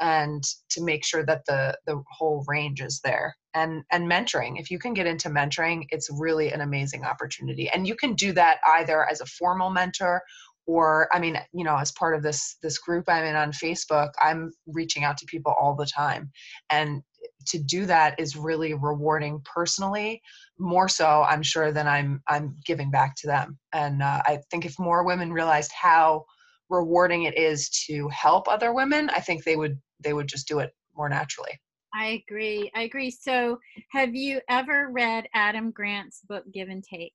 and 0.00 0.42
to 0.70 0.82
make 0.82 1.04
sure 1.04 1.24
that 1.24 1.44
the 1.46 1.76
the 1.86 2.02
whole 2.10 2.44
range 2.46 2.80
is 2.80 3.00
there. 3.02 3.36
And 3.54 3.84
and 3.90 4.10
mentoring 4.10 4.60
if 4.60 4.70
you 4.70 4.78
can 4.78 4.94
get 4.94 5.06
into 5.06 5.30
mentoring 5.30 5.86
it's 5.90 6.08
really 6.10 6.52
an 6.52 6.60
amazing 6.60 7.04
opportunity. 7.04 7.68
And 7.70 7.86
you 7.86 7.94
can 7.94 8.14
do 8.14 8.32
that 8.32 8.58
either 8.66 9.08
as 9.08 9.20
a 9.20 9.26
formal 9.26 9.70
mentor 9.70 10.22
or 10.66 11.08
i 11.12 11.18
mean 11.18 11.38
you 11.52 11.64
know 11.64 11.76
as 11.76 11.92
part 11.92 12.14
of 12.14 12.22
this 12.22 12.56
this 12.62 12.78
group 12.78 13.04
i'm 13.08 13.24
in 13.24 13.36
on 13.36 13.52
facebook 13.52 14.10
i'm 14.20 14.50
reaching 14.66 15.04
out 15.04 15.16
to 15.16 15.26
people 15.26 15.54
all 15.58 15.74
the 15.74 15.86
time. 15.86 16.30
And 16.70 17.02
to 17.46 17.58
do 17.58 17.86
that 17.86 18.18
is 18.18 18.36
really 18.36 18.74
rewarding 18.74 19.40
personally 19.44 20.20
more 20.58 20.88
so 20.88 21.22
i'm 21.22 21.42
sure 21.42 21.72
than 21.72 21.86
i'm 21.86 22.20
i'm 22.28 22.56
giving 22.64 22.90
back 22.90 23.14
to 23.16 23.26
them. 23.26 23.58
And 23.72 24.02
uh, 24.02 24.22
i 24.26 24.40
think 24.50 24.66
if 24.66 24.78
more 24.78 25.04
women 25.04 25.32
realized 25.32 25.72
how 25.72 26.24
rewarding 26.68 27.22
it 27.22 27.38
is 27.38 27.68
to 27.86 28.08
help 28.08 28.48
other 28.48 28.72
women 28.72 29.08
i 29.10 29.20
think 29.20 29.44
they 29.44 29.56
would 29.56 29.78
they 30.00 30.12
would 30.12 30.28
just 30.28 30.48
do 30.48 30.58
it 30.58 30.72
more 30.94 31.08
naturally. 31.08 31.60
I 31.96 32.22
agree. 32.28 32.70
I 32.74 32.82
agree. 32.82 33.10
So, 33.10 33.58
have 33.90 34.14
you 34.14 34.40
ever 34.48 34.90
read 34.92 35.28
Adam 35.34 35.70
Grant's 35.70 36.20
book 36.28 36.44
Give 36.52 36.68
and 36.68 36.84
Take? 36.84 37.14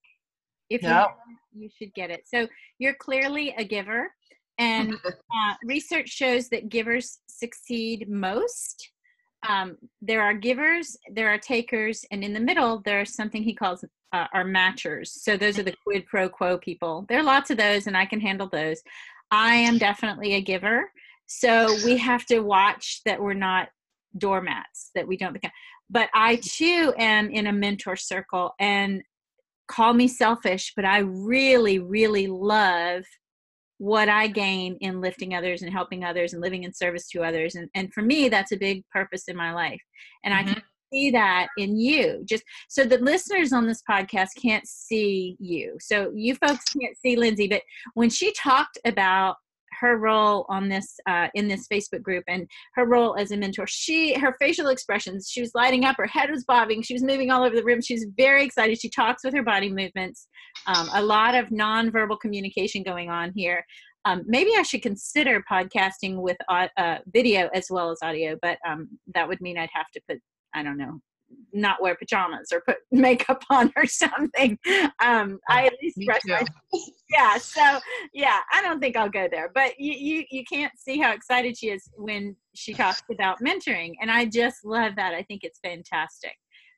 If 0.69 0.81
no. 0.81 1.07
you, 1.53 1.63
you 1.63 1.69
should 1.77 1.93
get 1.93 2.09
it. 2.09 2.23
So, 2.25 2.47
you're 2.79 2.95
clearly 2.95 3.53
a 3.57 3.63
giver, 3.63 4.11
and 4.57 4.93
uh, 5.05 5.53
research 5.63 6.09
shows 6.09 6.49
that 6.49 6.69
givers 6.69 7.19
succeed 7.27 8.09
most. 8.09 8.89
Um, 9.47 9.77
there 10.01 10.21
are 10.21 10.33
givers, 10.33 10.97
there 11.13 11.29
are 11.29 11.37
takers, 11.37 12.05
and 12.11 12.23
in 12.23 12.33
the 12.33 12.39
middle, 12.39 12.81
there's 12.83 13.15
something 13.15 13.43
he 13.43 13.55
calls 13.55 13.83
uh, 14.13 14.27
are 14.33 14.45
matchers. 14.45 15.07
So, 15.09 15.37
those 15.37 15.59
are 15.59 15.63
the 15.63 15.75
quid 15.85 16.07
pro 16.07 16.27
quo 16.27 16.57
people. 16.57 17.05
There 17.07 17.19
are 17.19 17.23
lots 17.23 17.51
of 17.51 17.57
those, 17.57 17.85
and 17.85 17.95
I 17.95 18.05
can 18.05 18.19
handle 18.19 18.47
those. 18.47 18.81
I 19.29 19.55
am 19.55 19.77
definitely 19.77 20.33
a 20.33 20.41
giver. 20.41 20.91
So 21.39 21.75
we 21.85 21.97
have 21.97 22.25
to 22.25 22.39
watch 22.39 23.01
that 23.05 23.21
we're 23.21 23.33
not 23.33 23.69
doormats, 24.17 24.91
that 24.95 25.07
we 25.07 25.17
don't 25.17 25.33
become. 25.33 25.51
But 25.89 26.09
I 26.13 26.37
too 26.37 26.93
am 26.97 27.29
in 27.29 27.47
a 27.47 27.53
mentor 27.53 27.95
circle 27.95 28.53
and 28.59 29.01
call 29.67 29.93
me 29.93 30.07
selfish, 30.07 30.73
but 30.75 30.85
I 30.85 30.99
really, 30.99 31.79
really 31.79 32.27
love 32.27 33.03
what 33.77 34.09
I 34.09 34.27
gain 34.27 34.77
in 34.81 35.01
lifting 35.01 35.33
others 35.33 35.61
and 35.61 35.71
helping 35.71 36.03
others 36.03 36.33
and 36.33 36.41
living 36.41 36.63
in 36.63 36.73
service 36.73 37.07
to 37.09 37.23
others. 37.23 37.55
And, 37.55 37.69
and 37.73 37.91
for 37.93 38.01
me, 38.01 38.29
that's 38.29 38.51
a 38.51 38.57
big 38.57 38.83
purpose 38.93 39.23
in 39.27 39.35
my 39.35 39.53
life. 39.53 39.81
And 40.23 40.33
mm-hmm. 40.33 40.49
I 40.49 40.53
can 40.53 40.63
see 40.93 41.11
that 41.11 41.47
in 41.57 41.79
you 41.79 42.21
just 42.25 42.43
so 42.67 42.83
the 42.83 42.97
listeners 42.97 43.53
on 43.53 43.65
this 43.65 43.81
podcast 43.89 44.27
can't 44.41 44.67
see 44.67 45.37
you 45.39 45.77
so 45.79 46.11
you 46.13 46.35
folks 46.35 46.65
can't 46.65 46.97
see 46.97 47.15
lindsay 47.15 47.47
but 47.47 47.61
when 47.93 48.09
she 48.09 48.33
talked 48.33 48.77
about 48.83 49.37
her 49.81 49.97
role 49.97 50.45
on 50.47 50.69
this 50.69 50.97
uh, 51.07 51.27
in 51.33 51.47
this 51.47 51.67
Facebook 51.67 52.01
group 52.01 52.23
and 52.27 52.47
her 52.75 52.85
role 52.85 53.15
as 53.17 53.31
a 53.31 53.37
mentor. 53.37 53.65
She 53.67 54.13
her 54.13 54.35
facial 54.39 54.69
expressions, 54.69 55.29
she 55.29 55.41
was 55.41 55.51
lighting 55.53 55.83
up, 55.83 55.97
her 55.97 56.07
head 56.07 56.29
was 56.29 56.45
bobbing, 56.45 56.81
she 56.81 56.93
was 56.93 57.03
moving 57.03 57.31
all 57.31 57.43
over 57.43 57.55
the 57.55 57.63
room. 57.63 57.81
She's 57.81 58.05
very 58.15 58.45
excited. 58.45 58.79
She 58.79 58.89
talks 58.89 59.23
with 59.23 59.33
her 59.33 59.43
body 59.43 59.69
movements. 59.69 60.27
Um, 60.67 60.89
a 60.93 61.01
lot 61.01 61.35
of 61.35 61.47
nonverbal 61.47 62.19
communication 62.19 62.83
going 62.83 63.09
on 63.09 63.33
here. 63.35 63.65
Um, 64.05 64.23
maybe 64.25 64.51
I 64.57 64.63
should 64.63 64.81
consider 64.81 65.43
podcasting 65.51 66.21
with 66.21 66.37
uh, 66.49 66.97
video 67.13 67.49
as 67.53 67.67
well 67.69 67.91
as 67.91 67.99
audio, 68.01 68.35
but 68.41 68.57
um, 68.67 68.89
that 69.13 69.27
would 69.27 69.41
mean 69.41 69.57
I'd 69.57 69.69
have 69.73 69.91
to 69.93 70.01
put 70.07 70.19
I 70.53 70.63
don't 70.63 70.77
know 70.77 70.99
not 71.53 71.81
wear 71.81 71.95
pajamas 71.95 72.51
or 72.51 72.61
put 72.61 72.77
makeup 72.91 73.43
on 73.49 73.71
or 73.75 73.85
something. 73.85 74.57
Um, 75.03 75.39
I 75.49 75.67
at 75.67 75.73
least 75.81 75.99
brush 76.05 76.21
my 76.27 76.43
yeah. 77.09 77.37
So 77.37 77.79
yeah, 78.13 78.39
I 78.53 78.61
don't 78.61 78.79
think 78.79 78.95
I'll 78.95 79.09
go 79.09 79.27
there. 79.29 79.51
But 79.53 79.79
you, 79.79 79.93
you 79.93 80.25
you 80.29 80.43
can't 80.45 80.73
see 80.77 80.99
how 80.99 81.13
excited 81.13 81.57
she 81.57 81.69
is 81.69 81.89
when 81.95 82.35
she 82.55 82.73
talks 82.73 83.01
about 83.11 83.39
mentoring, 83.39 83.93
and 84.01 84.09
I 84.11 84.25
just 84.25 84.65
love 84.65 84.95
that. 84.95 85.13
I 85.13 85.23
think 85.23 85.43
it's 85.43 85.59
fantastic. 85.59 86.35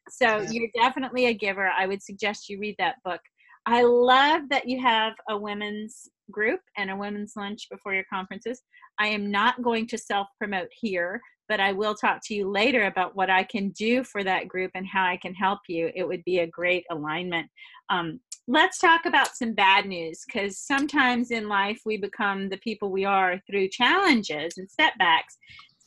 So 0.10 0.42
you're 0.50 0.70
definitely 0.76 1.28
a 1.28 1.34
giver. 1.34 1.68
I 1.68 1.88
would 1.88 2.02
suggest 2.02 2.50
you 2.50 2.60
read 2.60 2.76
that 2.78 2.96
book. 3.06 3.22
I 3.66 3.84
love 3.84 4.42
that 4.50 4.68
you 4.68 4.82
have 4.82 5.14
a 5.30 5.38
women's 5.38 6.10
group 6.34 6.60
and 6.76 6.92
a 6.92 6.96
women's 6.96 7.34
lunch 7.38 7.68
before 7.72 7.94
your 7.94 8.04
conferences. 8.12 8.62
I 9.00 9.08
am 9.08 9.32
not 9.32 9.62
going 9.62 9.88
to 9.88 9.98
self 9.98 10.28
promote 10.38 10.68
here, 10.72 11.22
but 11.48 11.62
I 11.62 11.72
will 11.72 11.96
talk 11.96 12.20
to 12.26 12.34
you 12.34 12.50
later 12.50 12.86
about 12.88 13.16
what 13.16 13.30
I 13.30 13.44
can 13.44 13.70
do 13.70 14.04
for 14.04 14.24
that 14.24 14.48
group 14.50 14.72
and 14.76 14.86
how 14.86 15.06
I 15.06 15.18
can 15.18 15.34
help 15.34 15.60
you. 15.70 15.92
It 15.96 16.08
would 16.08 16.24
be 16.26 16.40
a 16.40 16.48
great 16.48 16.86
alignment. 16.92 17.50
Um, 17.90 18.20
let's 18.48 18.80
talk 18.80 19.06
about 19.06 19.36
some 19.36 19.54
bad 19.54 19.86
news 19.86 20.24
because 20.26 20.60
sometimes 20.60 21.32
in 21.32 21.48
life 21.48 21.80
we 21.86 21.98
become 21.98 22.50
the 22.50 22.58
people 22.58 22.92
we 22.92 23.06
are 23.06 23.40
through 23.50 23.70
challenges 23.70 24.58
and 24.58 24.70
setbacks. 24.70 25.38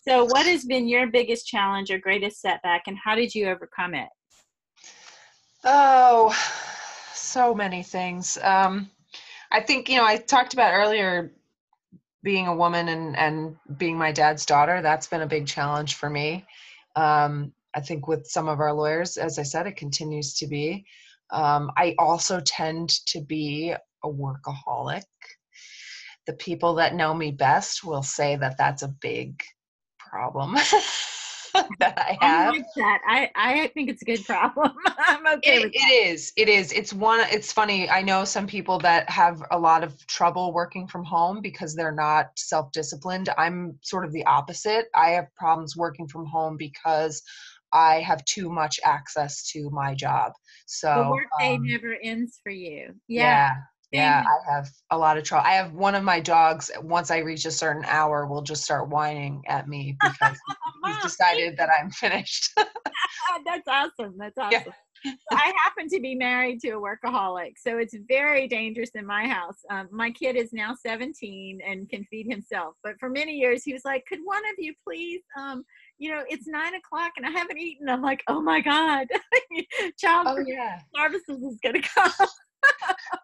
So, 0.08 0.24
what 0.24 0.46
has 0.46 0.64
been 0.64 0.86
your 0.86 1.08
biggest 1.08 1.46
challenge 1.48 1.90
or 1.90 1.98
greatest 1.98 2.40
setback, 2.40 2.82
and 2.86 2.96
how 3.02 3.16
did 3.16 3.34
you 3.34 3.48
overcome 3.48 3.94
it? 3.94 4.08
Oh, 5.64 6.32
so 7.12 7.52
many 7.52 7.82
things. 7.82 8.38
Um, 8.40 8.88
I 9.50 9.60
think 9.60 9.88
you 9.88 9.96
know 9.96 10.04
I 10.04 10.16
talked 10.16 10.54
about 10.54 10.72
earlier 10.72 11.32
being 12.22 12.46
a 12.46 12.54
woman 12.54 12.88
and 12.88 13.16
and 13.16 13.56
being 13.78 13.96
my 13.96 14.12
dad's 14.12 14.46
daughter. 14.46 14.82
That's 14.82 15.06
been 15.06 15.22
a 15.22 15.26
big 15.26 15.46
challenge 15.46 15.94
for 15.94 16.10
me. 16.10 16.44
Um, 16.96 17.52
I 17.74 17.80
think 17.80 18.08
with 18.08 18.26
some 18.26 18.48
of 18.48 18.60
our 18.60 18.72
lawyers, 18.72 19.16
as 19.16 19.38
I 19.38 19.42
said, 19.42 19.66
it 19.66 19.76
continues 19.76 20.34
to 20.38 20.46
be. 20.46 20.86
Um, 21.30 21.70
I 21.76 21.94
also 21.98 22.40
tend 22.40 22.88
to 23.06 23.20
be 23.20 23.74
a 24.02 24.08
workaholic. 24.08 25.02
The 26.26 26.32
people 26.32 26.74
that 26.76 26.94
know 26.94 27.14
me 27.14 27.30
best 27.32 27.84
will 27.84 28.02
say 28.02 28.36
that 28.36 28.56
that's 28.58 28.82
a 28.82 28.88
big 28.88 29.42
problem. 29.98 30.56
that 31.78 31.98
I 31.98 32.24
have. 32.24 32.54
I 32.54 32.56
like 32.56 32.66
that. 32.76 33.00
I, 33.06 33.30
I 33.34 33.66
think 33.68 33.90
it's 33.90 34.02
a 34.02 34.04
good 34.04 34.24
problem. 34.24 34.72
I'm 34.98 35.26
okay 35.38 35.56
it, 35.56 35.62
with 35.64 35.72
it 35.74 36.08
is. 36.08 36.32
It 36.36 36.48
is. 36.48 36.72
It's 36.72 36.92
one. 36.92 37.20
It's 37.30 37.52
funny. 37.52 37.88
I 37.88 38.02
know 38.02 38.24
some 38.24 38.46
people 38.46 38.78
that 38.80 39.08
have 39.10 39.42
a 39.50 39.58
lot 39.58 39.84
of 39.84 40.06
trouble 40.06 40.52
working 40.52 40.86
from 40.86 41.04
home 41.04 41.40
because 41.40 41.74
they're 41.74 41.92
not 41.92 42.30
self-disciplined. 42.36 43.28
I'm 43.38 43.78
sort 43.82 44.04
of 44.04 44.12
the 44.12 44.24
opposite. 44.26 44.86
I 44.94 45.10
have 45.10 45.26
problems 45.36 45.76
working 45.76 46.08
from 46.08 46.26
home 46.26 46.56
because 46.56 47.22
I 47.72 48.00
have 48.00 48.24
too 48.24 48.48
much 48.48 48.78
access 48.84 49.50
to 49.52 49.70
my 49.70 49.94
job. 49.94 50.32
So 50.66 50.94
the 50.94 51.10
workday 51.10 51.56
um, 51.56 51.66
never 51.66 51.96
ends 52.02 52.38
for 52.42 52.50
you. 52.50 52.94
Yeah. 53.08 53.22
yeah 53.22 53.52
yeah 53.96 54.24
i 54.26 54.52
have 54.52 54.68
a 54.90 54.98
lot 54.98 55.16
of 55.16 55.24
trouble 55.24 55.46
i 55.46 55.52
have 55.52 55.72
one 55.72 55.94
of 55.94 56.02
my 56.02 56.20
dogs 56.20 56.70
once 56.82 57.10
i 57.10 57.18
reach 57.18 57.44
a 57.44 57.50
certain 57.50 57.84
hour 57.86 58.26
will 58.26 58.42
just 58.42 58.62
start 58.62 58.88
whining 58.88 59.42
at 59.48 59.68
me 59.68 59.96
because 60.02 60.38
he's 60.84 61.02
decided 61.02 61.56
that 61.56 61.68
i'm 61.80 61.90
finished 61.90 62.50
that's 63.46 63.68
awesome 63.68 64.14
that's 64.18 64.38
awesome 64.38 64.62
yeah. 64.66 64.72
I 65.30 65.52
happen 65.62 65.88
to 65.90 66.00
be 66.00 66.14
married 66.14 66.60
to 66.60 66.70
a 66.70 66.80
workaholic, 66.80 67.52
so 67.58 67.78
it's 67.78 67.94
very 68.08 68.48
dangerous 68.48 68.90
in 68.94 69.06
my 69.06 69.26
house. 69.26 69.58
Um, 69.70 69.88
my 69.90 70.10
kid 70.10 70.36
is 70.36 70.52
now 70.52 70.74
17 70.74 71.60
and 71.66 71.88
can 71.88 72.04
feed 72.04 72.26
himself, 72.28 72.74
but 72.82 72.94
for 72.98 73.08
many 73.08 73.32
years 73.32 73.62
he 73.62 73.72
was 73.72 73.84
like, 73.84 74.04
"Could 74.06 74.20
one 74.24 74.44
of 74.46 74.54
you 74.58 74.74
please, 74.84 75.22
um, 75.38 75.64
you 75.98 76.10
know, 76.10 76.24
it's 76.28 76.46
nine 76.46 76.74
o'clock 76.74 77.12
and 77.16 77.26
I 77.26 77.30
haven't 77.30 77.58
eaten." 77.58 77.88
I'm 77.88 78.02
like, 78.02 78.22
"Oh 78.28 78.40
my 78.40 78.60
god, 78.60 79.06
child 79.98 80.26
oh, 80.28 80.44
yeah. 80.46 80.80
services 80.94 81.42
is 81.42 81.58
gonna 81.62 81.82
come." 81.82 82.28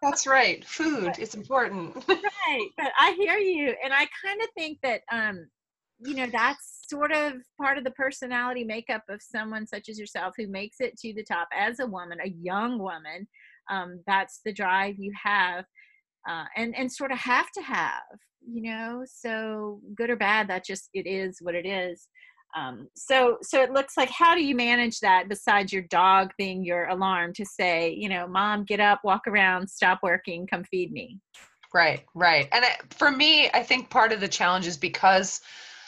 That's 0.01 0.27
right. 0.27 0.65
Food 0.65 1.17
is 1.19 1.35
important. 1.35 1.95
right. 2.07 2.69
But 2.77 2.91
I 2.99 3.13
hear 3.13 3.37
you. 3.37 3.73
And 3.83 3.93
I 3.93 4.07
kind 4.23 4.41
of 4.41 4.49
think 4.57 4.79
that, 4.83 5.01
um, 5.11 5.47
you 5.99 6.15
know, 6.15 6.27
that's 6.31 6.81
sort 6.89 7.11
of 7.11 7.33
part 7.59 7.77
of 7.77 7.83
the 7.83 7.91
personality 7.91 8.63
makeup 8.63 9.03
of 9.09 9.21
someone 9.21 9.65
such 9.65 9.87
as 9.89 9.97
yourself 9.97 10.33
who 10.37 10.47
makes 10.47 10.77
it 10.79 10.97
to 10.99 11.13
the 11.13 11.23
top 11.23 11.47
as 11.57 11.79
a 11.79 11.87
woman, 11.87 12.17
a 12.23 12.29
young 12.41 12.79
woman. 12.79 13.27
Um, 13.71 14.01
that's 14.05 14.41
the 14.45 14.53
drive 14.53 14.95
you 14.97 15.13
have. 15.23 15.65
Uh, 16.29 16.45
and 16.55 16.73
and 16.77 16.91
sort 16.91 17.11
of 17.11 17.17
have 17.17 17.51
to 17.51 17.61
have 17.61 18.01
you 18.45 18.61
know 18.61 19.03
so 19.05 19.79
good 19.95 20.09
or 20.09 20.15
bad 20.15 20.47
that 20.49 20.65
just 20.65 20.89
it 20.93 21.07
is 21.07 21.37
what 21.41 21.55
it 21.55 21.65
is 21.65 22.07
um, 22.55 22.87
so 22.95 23.37
so 23.41 23.61
it 23.61 23.71
looks 23.71 23.97
like 23.97 24.09
how 24.09 24.35
do 24.35 24.43
you 24.43 24.55
manage 24.55 24.99
that 24.99 25.29
besides 25.29 25.73
your 25.73 25.83
dog 25.83 26.31
being 26.37 26.63
your 26.63 26.87
alarm 26.87 27.33
to 27.33 27.45
say 27.45 27.93
you 27.93 28.09
know 28.09 28.27
mom 28.27 28.63
get 28.63 28.79
up 28.79 28.99
walk 29.03 29.27
around 29.27 29.67
stop 29.67 29.99
working 30.03 30.45
come 30.47 30.63
feed 30.63 30.91
me 30.91 31.19
right 31.73 32.05
right 32.13 32.47
and 32.51 32.65
for 32.91 33.11
me 33.11 33.49
i 33.53 33.63
think 33.63 33.89
part 33.89 34.11
of 34.11 34.19
the 34.19 34.27
challenge 34.27 34.67
is 34.67 34.77
because 34.77 35.41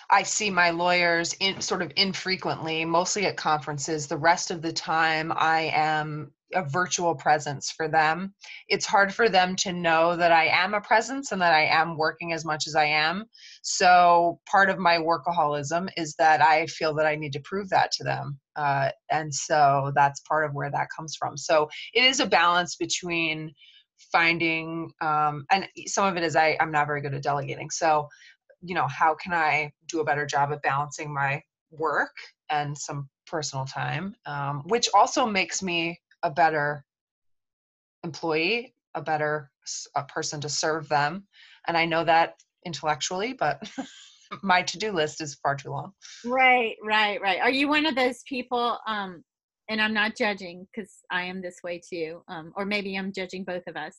I 0.10 0.24
see 0.24 0.52
my 0.52 0.70
lawyers 0.70 1.34
in 1.40 1.62
sort 1.62 1.82
of 1.82 1.92
infrequently, 1.96 2.86
mostly 2.86 3.26
at 3.26 3.38
conferences. 3.38 4.06
The 4.06 4.18
rest 4.18 4.52
of 4.52 4.62
the 4.62 4.72
time, 4.72 5.34
I 5.36 5.72
am 5.74 6.32
a 6.54 6.64
virtual 6.64 7.16
presence 7.16 7.72
for 7.72 7.88
them. 7.88 8.34
It's 8.68 8.86
hard 8.86 9.14
for 9.14 9.30
them 9.30 9.56
to 9.58 9.74
know 9.74 10.16
that 10.16 10.32
I 10.32 10.46
am 10.48 10.74
a 10.74 10.82
presence 10.82 11.32
and 11.32 11.42
that 11.42 11.54
I 11.54 11.66
am 11.66 11.98
working 11.98 12.34
as 12.34 12.46
much 12.46 12.68
as 12.68 12.76
I 12.76 12.86
am. 12.86 13.26
So, 13.64 14.40
part 14.50 14.70
of 14.70 14.78
my 14.78 14.98
workaholism 14.98 15.90
is 15.98 16.16
that 16.20 16.42
I 16.42 16.68
feel 16.68 16.94
that 16.96 17.06
I 17.06 17.16
need 17.16 17.34
to 17.34 17.40
prove 17.42 17.70
that 17.70 17.92
to 17.94 18.04
them. 18.04 18.40
Uh, 18.56 18.90
and 19.12 19.34
so, 19.34 19.92
that's 19.96 20.22
part 20.22 20.46
of 20.46 20.54
where 20.54 20.72
that 20.72 20.88
comes 20.96 21.16
from. 21.16 21.38
So, 21.38 21.70
it 21.94 22.04
is 22.04 22.20
a 22.20 22.28
balance 22.28 22.76
between 22.76 23.52
finding, 24.12 24.92
um, 25.02 25.46
and 25.52 25.68
some 25.88 26.06
of 26.06 26.18
it 26.18 26.24
is 26.24 26.36
I, 26.36 26.58
I'm 26.60 26.72
not 26.72 26.88
very 26.88 27.02
good 27.02 27.14
at 27.14 27.24
delegating. 27.24 27.70
So, 27.70 28.08
you 28.62 28.76
know, 28.76 28.88
how 28.88 29.16
can 29.16 29.34
I 29.34 29.72
do 29.88 30.00
a 30.00 30.04
better 30.04 30.26
job 30.26 30.52
of 30.52 30.62
balancing 30.62 31.14
my 31.14 31.42
work 31.72 32.12
and 32.50 32.78
some 32.78 33.10
personal 33.28 33.66
time, 33.66 34.16
um, 34.26 34.64
which 34.68 34.90
also 34.94 35.26
makes 35.26 35.62
me 35.62 36.00
a 36.26 36.32
better 36.32 36.84
employee, 38.04 38.76
a 38.96 39.02
better 39.02 39.52
a 39.96 40.04
person 40.04 40.42
to 40.42 40.50
serve 40.50 40.90
them. 40.90 41.26
And 41.68 41.78
I 41.78 41.86
know 41.86 42.04
that 42.04 42.36
intellectually, 42.66 43.34
but 43.34 43.62
my 44.44 44.64
to-do 44.64 44.92
list 44.92 45.22
is 45.22 45.36
far 45.36 45.56
too 45.56 45.70
long. 45.70 45.92
Right, 46.26 46.76
right, 46.84 47.22
right. 47.22 47.40
Are 47.40 47.52
you 47.52 47.68
one 47.68 47.86
of 47.86 47.96
those 47.96 48.24
people 48.28 48.80
um 48.88 49.24
and 49.70 49.82
I'm 49.82 49.94
not 49.94 50.16
judging 50.16 50.68
because 50.74 50.92
I 51.12 51.24
am 51.24 51.42
this 51.42 51.58
way 51.64 51.82
too. 51.88 52.22
Um, 52.28 52.54
or 52.56 52.66
maybe 52.66 52.96
I'm 52.96 53.12
judging 53.12 53.44
both 53.44 53.64
of 53.68 53.76
us. 53.76 53.96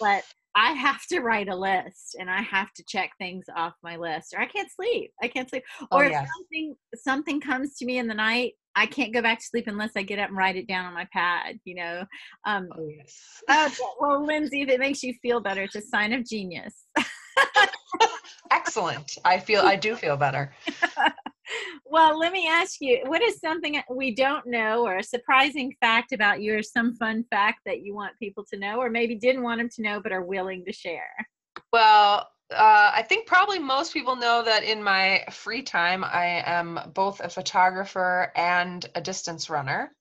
But 0.00 0.24
I 0.56 0.72
have 0.72 1.06
to 1.12 1.20
write 1.20 1.48
a 1.48 1.54
list 1.54 2.16
and 2.18 2.30
I 2.30 2.40
have 2.40 2.72
to 2.72 2.84
check 2.88 3.10
things 3.18 3.44
off 3.54 3.74
my 3.82 3.96
list 3.96 4.34
or 4.34 4.40
I 4.40 4.46
can't 4.46 4.70
sleep. 4.70 5.12
I 5.22 5.28
can't 5.28 5.48
sleep. 5.48 5.62
Oh, 5.92 5.98
or 5.98 6.04
oh, 6.06 6.08
if 6.08 6.14
something 6.14 6.74
something 6.94 7.40
comes 7.40 7.76
to 7.76 7.84
me 7.84 7.98
in 7.98 8.08
the 8.08 8.14
night, 8.14 8.54
I 8.76 8.84
can't 8.86 9.12
go 9.12 9.22
back 9.22 9.38
to 9.38 9.44
sleep 9.44 9.64
unless 9.66 9.92
I 9.96 10.02
get 10.02 10.18
up 10.18 10.28
and 10.28 10.36
write 10.36 10.56
it 10.56 10.68
down 10.68 10.84
on 10.84 10.92
my 10.92 11.06
pad, 11.10 11.58
you 11.64 11.74
know. 11.74 12.04
Um, 12.44 12.68
oh, 12.76 12.88
yes. 12.88 13.42
uh, 13.48 13.70
well, 13.98 14.24
Lindsay, 14.24 14.62
if 14.62 14.68
it 14.68 14.78
makes 14.78 15.02
you 15.02 15.14
feel 15.22 15.40
better, 15.40 15.62
it's 15.62 15.76
a 15.76 15.80
sign 15.80 16.12
of 16.12 16.26
genius. 16.26 16.84
Excellent. 18.50 19.16
I 19.24 19.38
feel 19.38 19.62
I 19.62 19.76
do 19.76 19.96
feel 19.96 20.16
better. 20.16 20.52
well, 21.86 22.18
let 22.18 22.32
me 22.32 22.46
ask 22.48 22.76
you 22.80 23.00
what 23.06 23.22
is 23.22 23.40
something 23.40 23.80
we 23.90 24.14
don't 24.14 24.46
know 24.46 24.84
or 24.84 24.98
a 24.98 25.02
surprising 25.02 25.74
fact 25.80 26.12
about 26.12 26.42
you 26.42 26.58
or 26.58 26.62
some 26.62 26.94
fun 26.96 27.24
fact 27.30 27.60
that 27.64 27.80
you 27.80 27.94
want 27.94 28.18
people 28.18 28.44
to 28.52 28.58
know 28.58 28.76
or 28.76 28.90
maybe 28.90 29.14
didn't 29.14 29.42
want 29.42 29.58
them 29.58 29.70
to 29.76 29.82
know 29.82 30.00
but 30.02 30.12
are 30.12 30.22
willing 30.22 30.64
to 30.66 30.72
share? 30.72 31.14
Well, 31.72 32.28
uh, 32.52 32.92
I 32.94 33.02
think 33.02 33.26
probably 33.26 33.58
most 33.58 33.92
people 33.92 34.16
know 34.16 34.42
that 34.44 34.62
in 34.62 34.82
my 34.82 35.24
free 35.30 35.62
time, 35.62 36.04
I 36.04 36.42
am 36.46 36.78
both 36.94 37.20
a 37.20 37.28
photographer 37.28 38.32
and 38.36 38.84
a 38.94 39.00
distance 39.00 39.50
runner. 39.50 39.92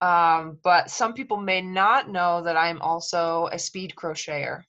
Um, 0.00 0.58
but 0.62 0.90
some 0.90 1.14
people 1.14 1.38
may 1.38 1.60
not 1.60 2.08
know 2.08 2.42
that 2.42 2.56
I'm 2.56 2.80
also 2.80 3.48
a 3.52 3.58
speed 3.58 3.94
crocheter. 3.96 4.62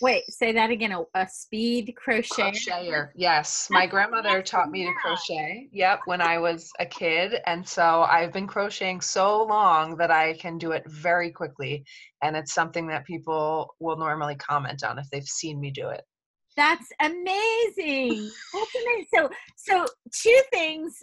Wait, 0.00 0.24
say 0.28 0.52
that 0.52 0.70
again. 0.70 0.92
A, 0.92 1.04
a 1.14 1.26
speed 1.28 1.94
crochet. 1.96 2.52
Crocheter. 2.52 3.10
Yes, 3.16 3.68
my 3.70 3.86
grandmother 3.86 4.42
taught 4.42 4.70
me 4.70 4.84
to 4.84 4.92
crochet. 5.00 5.68
Yep, 5.72 6.00
when 6.06 6.20
I 6.20 6.38
was 6.38 6.70
a 6.78 6.86
kid, 6.86 7.40
and 7.46 7.66
so 7.66 8.02
I've 8.02 8.32
been 8.32 8.46
crocheting 8.46 9.00
so 9.00 9.44
long 9.44 9.96
that 9.96 10.10
I 10.10 10.34
can 10.34 10.58
do 10.58 10.72
it 10.72 10.84
very 10.86 11.30
quickly, 11.30 11.84
and 12.22 12.36
it's 12.36 12.54
something 12.54 12.86
that 12.88 13.06
people 13.06 13.74
will 13.80 13.96
normally 13.96 14.36
comment 14.36 14.84
on 14.84 14.98
if 14.98 15.08
they've 15.10 15.24
seen 15.24 15.60
me 15.60 15.70
do 15.70 15.88
it. 15.88 16.02
That's 16.56 16.88
amazing. 17.00 18.30
That's 18.52 18.74
amazing. 18.74 19.06
So, 19.14 19.30
so 19.56 19.86
two 20.12 20.42
things 20.52 21.00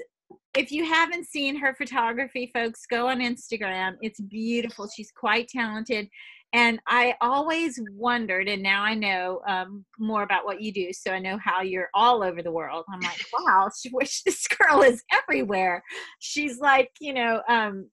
if 0.56 0.72
you 0.72 0.86
haven't 0.86 1.28
seen 1.28 1.56
her 1.58 1.74
photography, 1.76 2.50
folks, 2.54 2.86
go 2.86 3.10
on 3.10 3.20
Instagram. 3.20 3.96
It's 4.02 4.20
beautiful. 4.22 4.88
She's 4.88 5.12
quite 5.12 5.48
talented. 5.50 6.08
And 6.54 6.80
I 6.88 7.16
always 7.20 7.80
wondered, 7.92 8.48
and 8.48 8.64
now 8.64 8.82
I 8.84 8.94
know 8.94 9.42
um, 9.48 9.84
more 10.00 10.24
about 10.24 10.46
what 10.46 10.62
you 10.62 10.72
do. 10.72 10.94
So 10.94 11.12
I 11.12 11.20
know 11.20 11.38
how 11.44 11.62
you're 11.62 11.90
all 11.94 12.24
over 12.24 12.42
the 12.42 12.52
world. 12.52 12.86
I'm 12.94 13.02
like, 13.02 13.20
wow, 13.48 13.70
she 13.78 13.90
wish 13.94 14.24
this 14.24 14.48
girl 14.48 14.82
is 14.82 15.04
everywhere. 15.12 15.84
She's 16.20 16.60
like, 16.60 16.92
you 17.02 17.14
know, 17.14 17.42
um, 17.50 17.90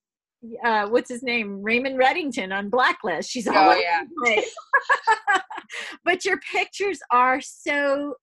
uh, 0.64 0.86
what's 0.88 1.08
his 1.10 1.22
name? 1.22 1.62
Raymond 1.62 1.98
Reddington 1.98 2.52
on 2.56 2.68
Blacklist. 2.68 3.30
She's 3.30 3.46
all 3.48 3.56
Oh, 3.56 3.70
over 3.70 3.80
yeah. 3.80 4.02
the 4.04 4.24
place. 4.24 4.54
but 6.04 6.24
your 6.24 6.38
pictures 6.52 6.98
are 7.10 7.40
so 7.40 8.14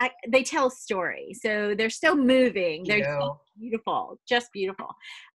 I, 0.00 0.10
they 0.28 0.42
tell 0.44 0.68
a 0.68 0.70
story 0.70 1.34
so 1.34 1.74
they're 1.76 1.90
so 1.90 2.14
moving. 2.14 2.84
They're 2.86 3.04
so 3.20 3.40
beautiful 3.58 4.18
just 4.28 4.52
beautiful. 4.52 4.88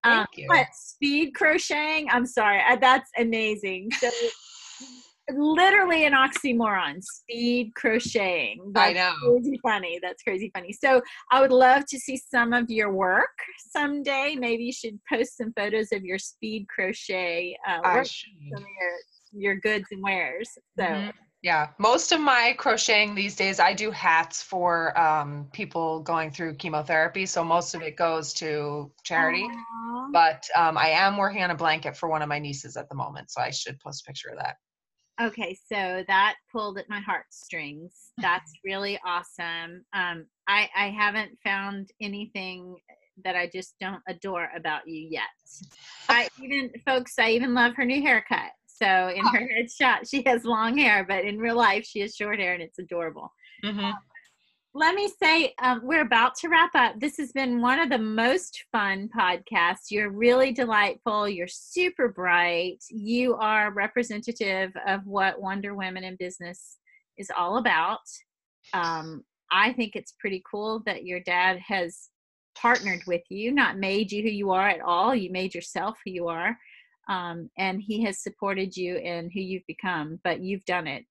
Um, 0.04 0.26
but 0.48 0.68
speed 0.74 1.34
crocheting 1.36 2.08
i'm 2.12 2.26
sorry 2.26 2.62
that's 2.80 3.10
amazing. 3.18 3.90
So 4.02 4.10
literally 5.32 6.06
an 6.06 6.14
oxymoron 6.14 7.02
speed 7.02 7.72
crocheting. 7.76 8.72
I 8.76 8.94
That's 8.94 8.96
know. 9.22 9.32
crazy 9.32 9.60
funny 9.64 10.00
that's 10.02 10.24
crazy 10.24 10.50
funny. 10.56 10.72
So 10.72 11.02
i 11.32 11.42
would 11.42 11.52
love 11.52 11.86
to 11.90 12.00
see 12.00 12.18
some 12.18 12.54
of 12.54 12.70
your 12.70 12.94
work 12.94 13.36
someday. 13.72 14.36
Maybe 14.40 14.64
you 14.64 14.74
should 14.74 14.98
post 15.12 15.36
some 15.38 15.52
photos 15.58 15.92
of 15.92 16.04
your 16.04 16.20
speed 16.20 16.68
crochet 16.74 17.58
uh, 17.68 17.80
work, 17.84 18.08
some 18.08 18.64
of 18.64 18.70
your, 18.80 19.42
your 19.42 19.60
goods 19.60 19.86
and 19.92 20.02
wares. 20.02 20.50
So 20.80 20.86
Mhm. 20.86 21.12
Yeah, 21.46 21.68
most 21.78 22.12
of 22.12 22.20
my 22.20 22.56
crocheting 22.58 23.14
these 23.14 23.36
days, 23.36 23.60
I 23.60 23.76
do 23.76 23.92
hats 23.92 24.42
for 24.42 24.98
um, 25.00 25.48
people 25.54 26.00
going 26.00 26.32
through 26.32 26.56
chemotherapy. 26.56 27.28
So 27.28 27.44
most 27.44 27.76
of 27.76 27.84
it 27.84 27.96
goes 27.98 28.34
to 28.34 28.92
charity. 29.04 29.44
Aw. 29.44 30.10
But 30.12 30.44
um, 30.56 30.76
I 30.76 30.88
am 30.88 31.18
working 31.18 31.44
on 31.44 31.52
a 31.52 31.56
blanket 31.56 31.96
for 31.96 32.10
one 32.10 32.24
of 32.24 32.30
my 32.30 32.40
nieces 32.40 32.78
at 32.78 32.90
the 32.90 32.96
moment. 32.96 33.30
So 33.30 33.42
I 33.42 33.52
should 33.52 33.80
post 33.80 34.04
a 34.04 34.10
picture 34.10 34.30
of 34.30 34.40
that. 34.40 34.56
Okay, 35.22 35.56
so 35.72 36.04
that 36.08 36.34
pulled 36.52 36.80
at 36.80 36.90
my 36.90 37.00
heartstrings. 37.00 38.10
That's 38.18 38.52
really 38.66 39.00
awesome. 39.06 39.86
Um, 39.94 40.26
I 40.48 40.68
I 40.76 40.90
haven't 40.98 41.38
found 41.44 41.92
anything 42.02 42.76
that 43.24 43.36
I 43.36 43.52
just 43.54 43.76
don't 43.80 44.02
adore 44.10 44.50
about 44.56 44.88
you 44.88 45.08
yet. 45.12 45.30
I 46.10 46.28
even 46.44 46.72
folks, 46.88 47.20
I 47.20 47.30
even 47.30 47.54
love 47.54 47.76
her 47.76 47.86
new 47.86 48.02
haircut. 48.02 48.50
So 48.82 49.10
in 49.10 49.26
her 49.26 49.50
headshot, 49.50 50.10
she 50.10 50.22
has 50.26 50.44
long 50.44 50.78
hair, 50.78 51.06
but 51.08 51.24
in 51.24 51.38
real 51.40 51.56
life, 51.56 51.86
she 51.86 52.02
has 52.02 52.16
short 52.16 52.40
hair, 52.40 52.54
and 52.54 52.62
it's 52.62 52.80
adorable. 52.80 53.32
Mhm. 53.64 53.94
Let 54.74 54.94
me 54.94 55.08
say, 55.08 55.54
um, 55.60 55.80
we're 55.84 56.02
about 56.02 56.36
to 56.40 56.50
wrap 56.50 56.72
up. 56.76 57.00
This 57.00 57.16
has 57.16 57.32
been 57.32 57.62
one 57.62 57.80
of 57.80 57.90
the 57.90 57.98
most 57.98 58.66
fun 58.74 59.08
podcasts. 59.08 59.90
You're 59.90 60.10
really 60.10 60.52
delightful. 60.52 61.30
You're 61.30 61.48
super 61.48 62.10
bright. 62.10 62.84
You 62.90 63.36
are 63.36 63.72
representative 63.72 64.76
of 64.86 65.06
what 65.06 65.42
Wonder 65.42 65.74
Women 65.74 66.04
in 66.04 66.18
Business 66.18 66.78
is 67.18 67.32
all 67.38 67.58
about. 67.58 68.02
Um, 68.74 69.24
I 69.50 69.72
think 69.72 69.96
it's 69.96 70.12
pretty 70.20 70.44
cool 70.50 70.82
that 70.86 71.06
your 71.06 71.22
dad 71.22 71.60
has 71.60 72.10
partnered 72.58 73.04
with 73.08 73.24
you, 73.30 73.54
not 73.54 73.78
made 73.78 74.12
you 74.12 74.24
who 74.24 74.30
you 74.30 74.52
are 74.52 74.68
at 74.68 74.82
all. 74.82 75.16
You 75.16 75.32
made 75.32 75.56
yourself 75.56 75.98
who 76.04 76.12
you 76.12 76.28
are. 76.28 76.58
Um, 77.08 77.50
and 77.58 77.82
he 77.82 78.04
has 78.04 78.24
supported 78.24 78.76
you 78.76 78.98
in 78.98 79.30
who 79.32 79.40
you've 79.40 79.68
become, 79.68 80.20
but 80.24 80.42
you've 80.42 80.66
done 80.66 80.88
it 80.88 81.06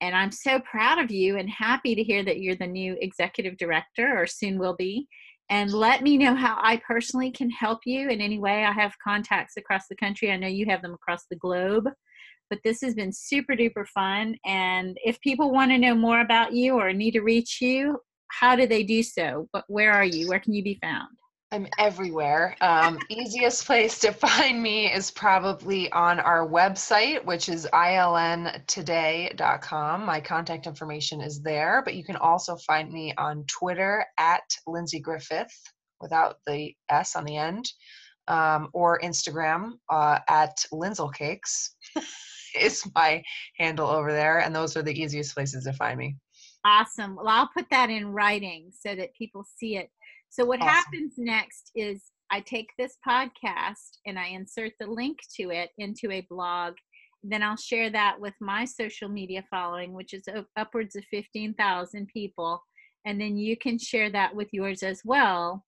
and 0.00 0.14
I'm 0.14 0.30
so 0.30 0.60
proud 0.60 0.98
of 0.98 1.10
you 1.10 1.36
and 1.36 1.50
happy 1.50 1.94
to 1.94 2.02
hear 2.02 2.22
that 2.24 2.40
you're 2.40 2.56
the 2.56 2.66
new 2.66 2.96
executive 3.00 3.56
director 3.56 4.16
or 4.16 4.26
soon 4.26 4.58
will 4.58 4.76
be. 4.76 5.08
And 5.50 5.72
let 5.72 6.02
me 6.02 6.18
know 6.18 6.34
how 6.34 6.58
I 6.60 6.80
personally 6.86 7.30
can 7.30 7.50
help 7.50 7.80
you 7.86 8.08
in 8.08 8.20
any 8.20 8.38
way. 8.38 8.64
I 8.64 8.72
have 8.72 8.94
contacts 9.02 9.56
across 9.56 9.88
the 9.88 9.96
country. 9.96 10.30
I 10.30 10.36
know 10.36 10.46
you 10.46 10.66
have 10.66 10.82
them 10.82 10.94
across 10.94 11.24
the 11.30 11.36
globe. 11.36 11.88
But 12.50 12.60
this 12.64 12.80
has 12.82 12.94
been 12.94 13.12
super 13.12 13.54
duper 13.54 13.86
fun. 13.88 14.36
And 14.44 14.96
if 15.04 15.20
people 15.20 15.50
want 15.50 15.70
to 15.70 15.78
know 15.78 15.94
more 15.94 16.20
about 16.20 16.52
you 16.52 16.74
or 16.74 16.92
need 16.92 17.12
to 17.12 17.20
reach 17.20 17.60
you, 17.60 17.98
how 18.28 18.56
do 18.56 18.66
they 18.66 18.82
do 18.82 19.02
so? 19.02 19.48
Where 19.68 19.92
are 19.92 20.04
you? 20.04 20.28
Where 20.28 20.40
can 20.40 20.52
you 20.52 20.62
be 20.62 20.78
found? 20.80 21.08
I'm 21.50 21.66
everywhere. 21.78 22.54
Um, 22.60 22.98
easiest 23.08 23.64
place 23.64 23.98
to 24.00 24.12
find 24.12 24.62
me 24.62 24.92
is 24.92 25.10
probably 25.10 25.90
on 25.92 26.20
our 26.20 26.46
website, 26.46 27.24
which 27.24 27.48
is 27.48 27.66
ilntoday.com. 27.72 28.54
My 30.04 30.20
contact 30.20 30.66
information 30.66 31.22
is 31.22 31.40
there, 31.40 31.80
but 31.82 31.94
you 31.94 32.04
can 32.04 32.16
also 32.16 32.56
find 32.56 32.92
me 32.92 33.14
on 33.16 33.44
Twitter 33.46 34.04
at 34.18 34.42
Lindsay 34.66 35.00
Griffith 35.00 35.56
without 36.02 36.36
the 36.46 36.74
S 36.90 37.16
on 37.16 37.24
the 37.24 37.38
end, 37.38 37.64
um, 38.28 38.68
or 38.74 39.00
Instagram 39.00 39.72
uh, 39.90 40.18
at 40.28 40.54
Lindsel 40.70 41.08
Cakes 41.08 41.74
is 42.60 42.86
my 42.94 43.22
handle 43.56 43.88
over 43.88 44.12
there, 44.12 44.40
and 44.40 44.54
those 44.54 44.76
are 44.76 44.82
the 44.82 45.00
easiest 45.00 45.34
places 45.34 45.64
to 45.64 45.72
find 45.72 45.98
me. 45.98 46.14
Awesome. 46.64 47.16
Well, 47.16 47.28
I'll 47.28 47.48
put 47.48 47.70
that 47.70 47.88
in 47.88 48.08
writing 48.08 48.70
so 48.78 48.94
that 48.94 49.14
people 49.14 49.46
see 49.56 49.76
it. 49.76 49.90
So, 50.30 50.44
what 50.44 50.60
Awesome. 50.60 50.68
happens 50.74 51.14
next 51.16 51.70
is 51.74 52.04
I 52.30 52.40
take 52.40 52.68
this 52.78 52.96
podcast 53.06 53.98
and 54.06 54.18
I 54.18 54.26
insert 54.28 54.72
the 54.78 54.86
link 54.86 55.18
to 55.36 55.50
it 55.50 55.70
into 55.78 56.10
a 56.10 56.26
blog. 56.28 56.74
Then 57.22 57.42
I'll 57.42 57.56
share 57.56 57.90
that 57.90 58.20
with 58.20 58.34
my 58.40 58.64
social 58.64 59.08
media 59.08 59.42
following, 59.50 59.92
which 59.92 60.12
is 60.14 60.24
upwards 60.56 60.94
of 60.94 61.04
15,000 61.10 62.06
people. 62.08 62.62
And 63.06 63.20
then 63.20 63.36
you 63.36 63.56
can 63.56 63.78
share 63.78 64.10
that 64.10 64.34
with 64.34 64.48
yours 64.52 64.82
as 64.82 65.00
well. 65.04 65.64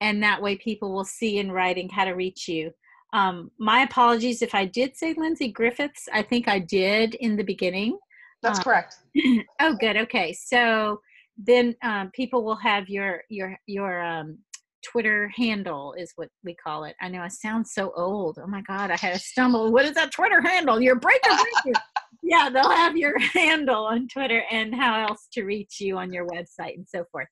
And 0.00 0.22
that 0.22 0.40
way 0.40 0.56
people 0.56 0.92
will 0.94 1.04
see 1.04 1.38
in 1.38 1.50
writing 1.50 1.88
how 1.88 2.04
to 2.04 2.12
reach 2.12 2.46
you. 2.48 2.70
Um, 3.12 3.50
my 3.58 3.82
apologies 3.82 4.42
if 4.42 4.54
I 4.54 4.64
did 4.64 4.96
say 4.96 5.14
Lindsay 5.16 5.48
Griffiths. 5.48 6.08
I 6.12 6.22
think 6.22 6.48
I 6.48 6.58
did 6.58 7.14
in 7.16 7.36
the 7.36 7.44
beginning. 7.44 7.98
That's 8.42 8.58
Uh, 8.60 8.62
correct. 8.62 8.96
oh 9.60 9.74
good 9.80 9.96
okay 9.96 10.32
so 10.32 11.00
then 11.36 11.74
um, 11.82 12.10
people 12.14 12.44
will 12.44 12.56
have 12.56 12.88
your 12.88 13.22
your 13.28 13.56
your 13.66 14.02
um, 14.02 14.38
twitter 14.84 15.30
handle 15.34 15.94
is 15.94 16.12
what 16.16 16.28
we 16.44 16.54
call 16.54 16.84
it. 16.84 16.94
I 17.00 17.08
know 17.08 17.22
i 17.22 17.28
sound 17.28 17.66
so 17.66 17.92
old. 17.96 18.38
Oh 18.42 18.46
my 18.46 18.62
god 18.62 18.90
i 18.90 18.96
had 18.96 19.14
a 19.14 19.18
stumble. 19.18 19.72
What 19.72 19.84
is 19.84 19.92
that 19.92 20.12
twitter 20.12 20.40
handle? 20.40 20.80
Your 20.80 20.96
breaker 20.96 21.30
breaker. 21.30 21.80
Yeah 22.22 22.48
they'll 22.50 22.70
have 22.70 22.96
your 22.96 23.18
handle 23.34 23.86
on 23.86 24.08
twitter 24.08 24.42
and 24.50 24.74
how 24.74 25.06
else 25.08 25.28
to 25.32 25.44
reach 25.44 25.80
you 25.80 25.98
on 25.98 26.12
your 26.12 26.26
website 26.26 26.74
and 26.74 26.86
so 26.88 27.04
forth. 27.10 27.28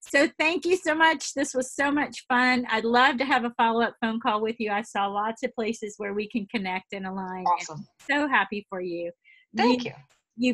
So 0.00 0.28
thank 0.38 0.64
you 0.64 0.76
so 0.76 0.96
much. 0.96 1.32
This 1.34 1.54
was 1.54 1.74
so 1.74 1.92
much 1.92 2.24
fun. 2.28 2.66
I'd 2.68 2.84
love 2.84 3.18
to 3.18 3.24
have 3.24 3.44
a 3.44 3.52
follow-up 3.56 3.94
phone 4.00 4.18
call 4.18 4.42
with 4.42 4.56
you. 4.58 4.72
I 4.72 4.82
saw 4.82 5.06
lots 5.06 5.44
of 5.44 5.54
places 5.54 5.94
where 5.98 6.12
we 6.12 6.28
can 6.28 6.44
connect 6.52 6.92
and 6.92 7.06
align. 7.06 7.44
Awesome. 7.44 7.86
so 8.10 8.26
happy 8.26 8.66
for 8.68 8.80
you. 8.80 9.12
Thank 9.56 9.84
you. 9.84 9.90
you 9.90 9.96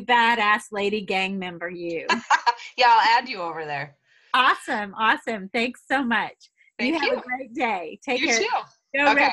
badass 0.05 0.63
lady 0.71 1.01
gang 1.01 1.37
member 1.39 1.69
you 1.69 2.05
Yeah, 2.77 2.87
I'll 2.89 3.19
add 3.19 3.27
you 3.29 3.41
over 3.41 3.65
there. 3.65 3.95
awesome 4.33 4.93
awesome 4.95 5.49
thanks 5.53 5.81
so 5.89 6.03
much 6.03 6.49
Thank 6.77 6.93
you 6.93 6.99
have 6.99 7.11
you. 7.11 7.17
a 7.17 7.21
great 7.21 7.53
day 7.53 7.99
take 8.03 8.21
care. 8.23 8.35
You 8.35 8.39
care 8.39 8.39
too. 8.43 8.97
Go 8.97 9.13
Red 9.13 9.17
Okay. 9.17 9.31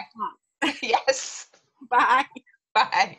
Sox. 0.64 0.78
yes. 0.82 1.46
bye 1.90 2.24
Bye. 2.74 3.18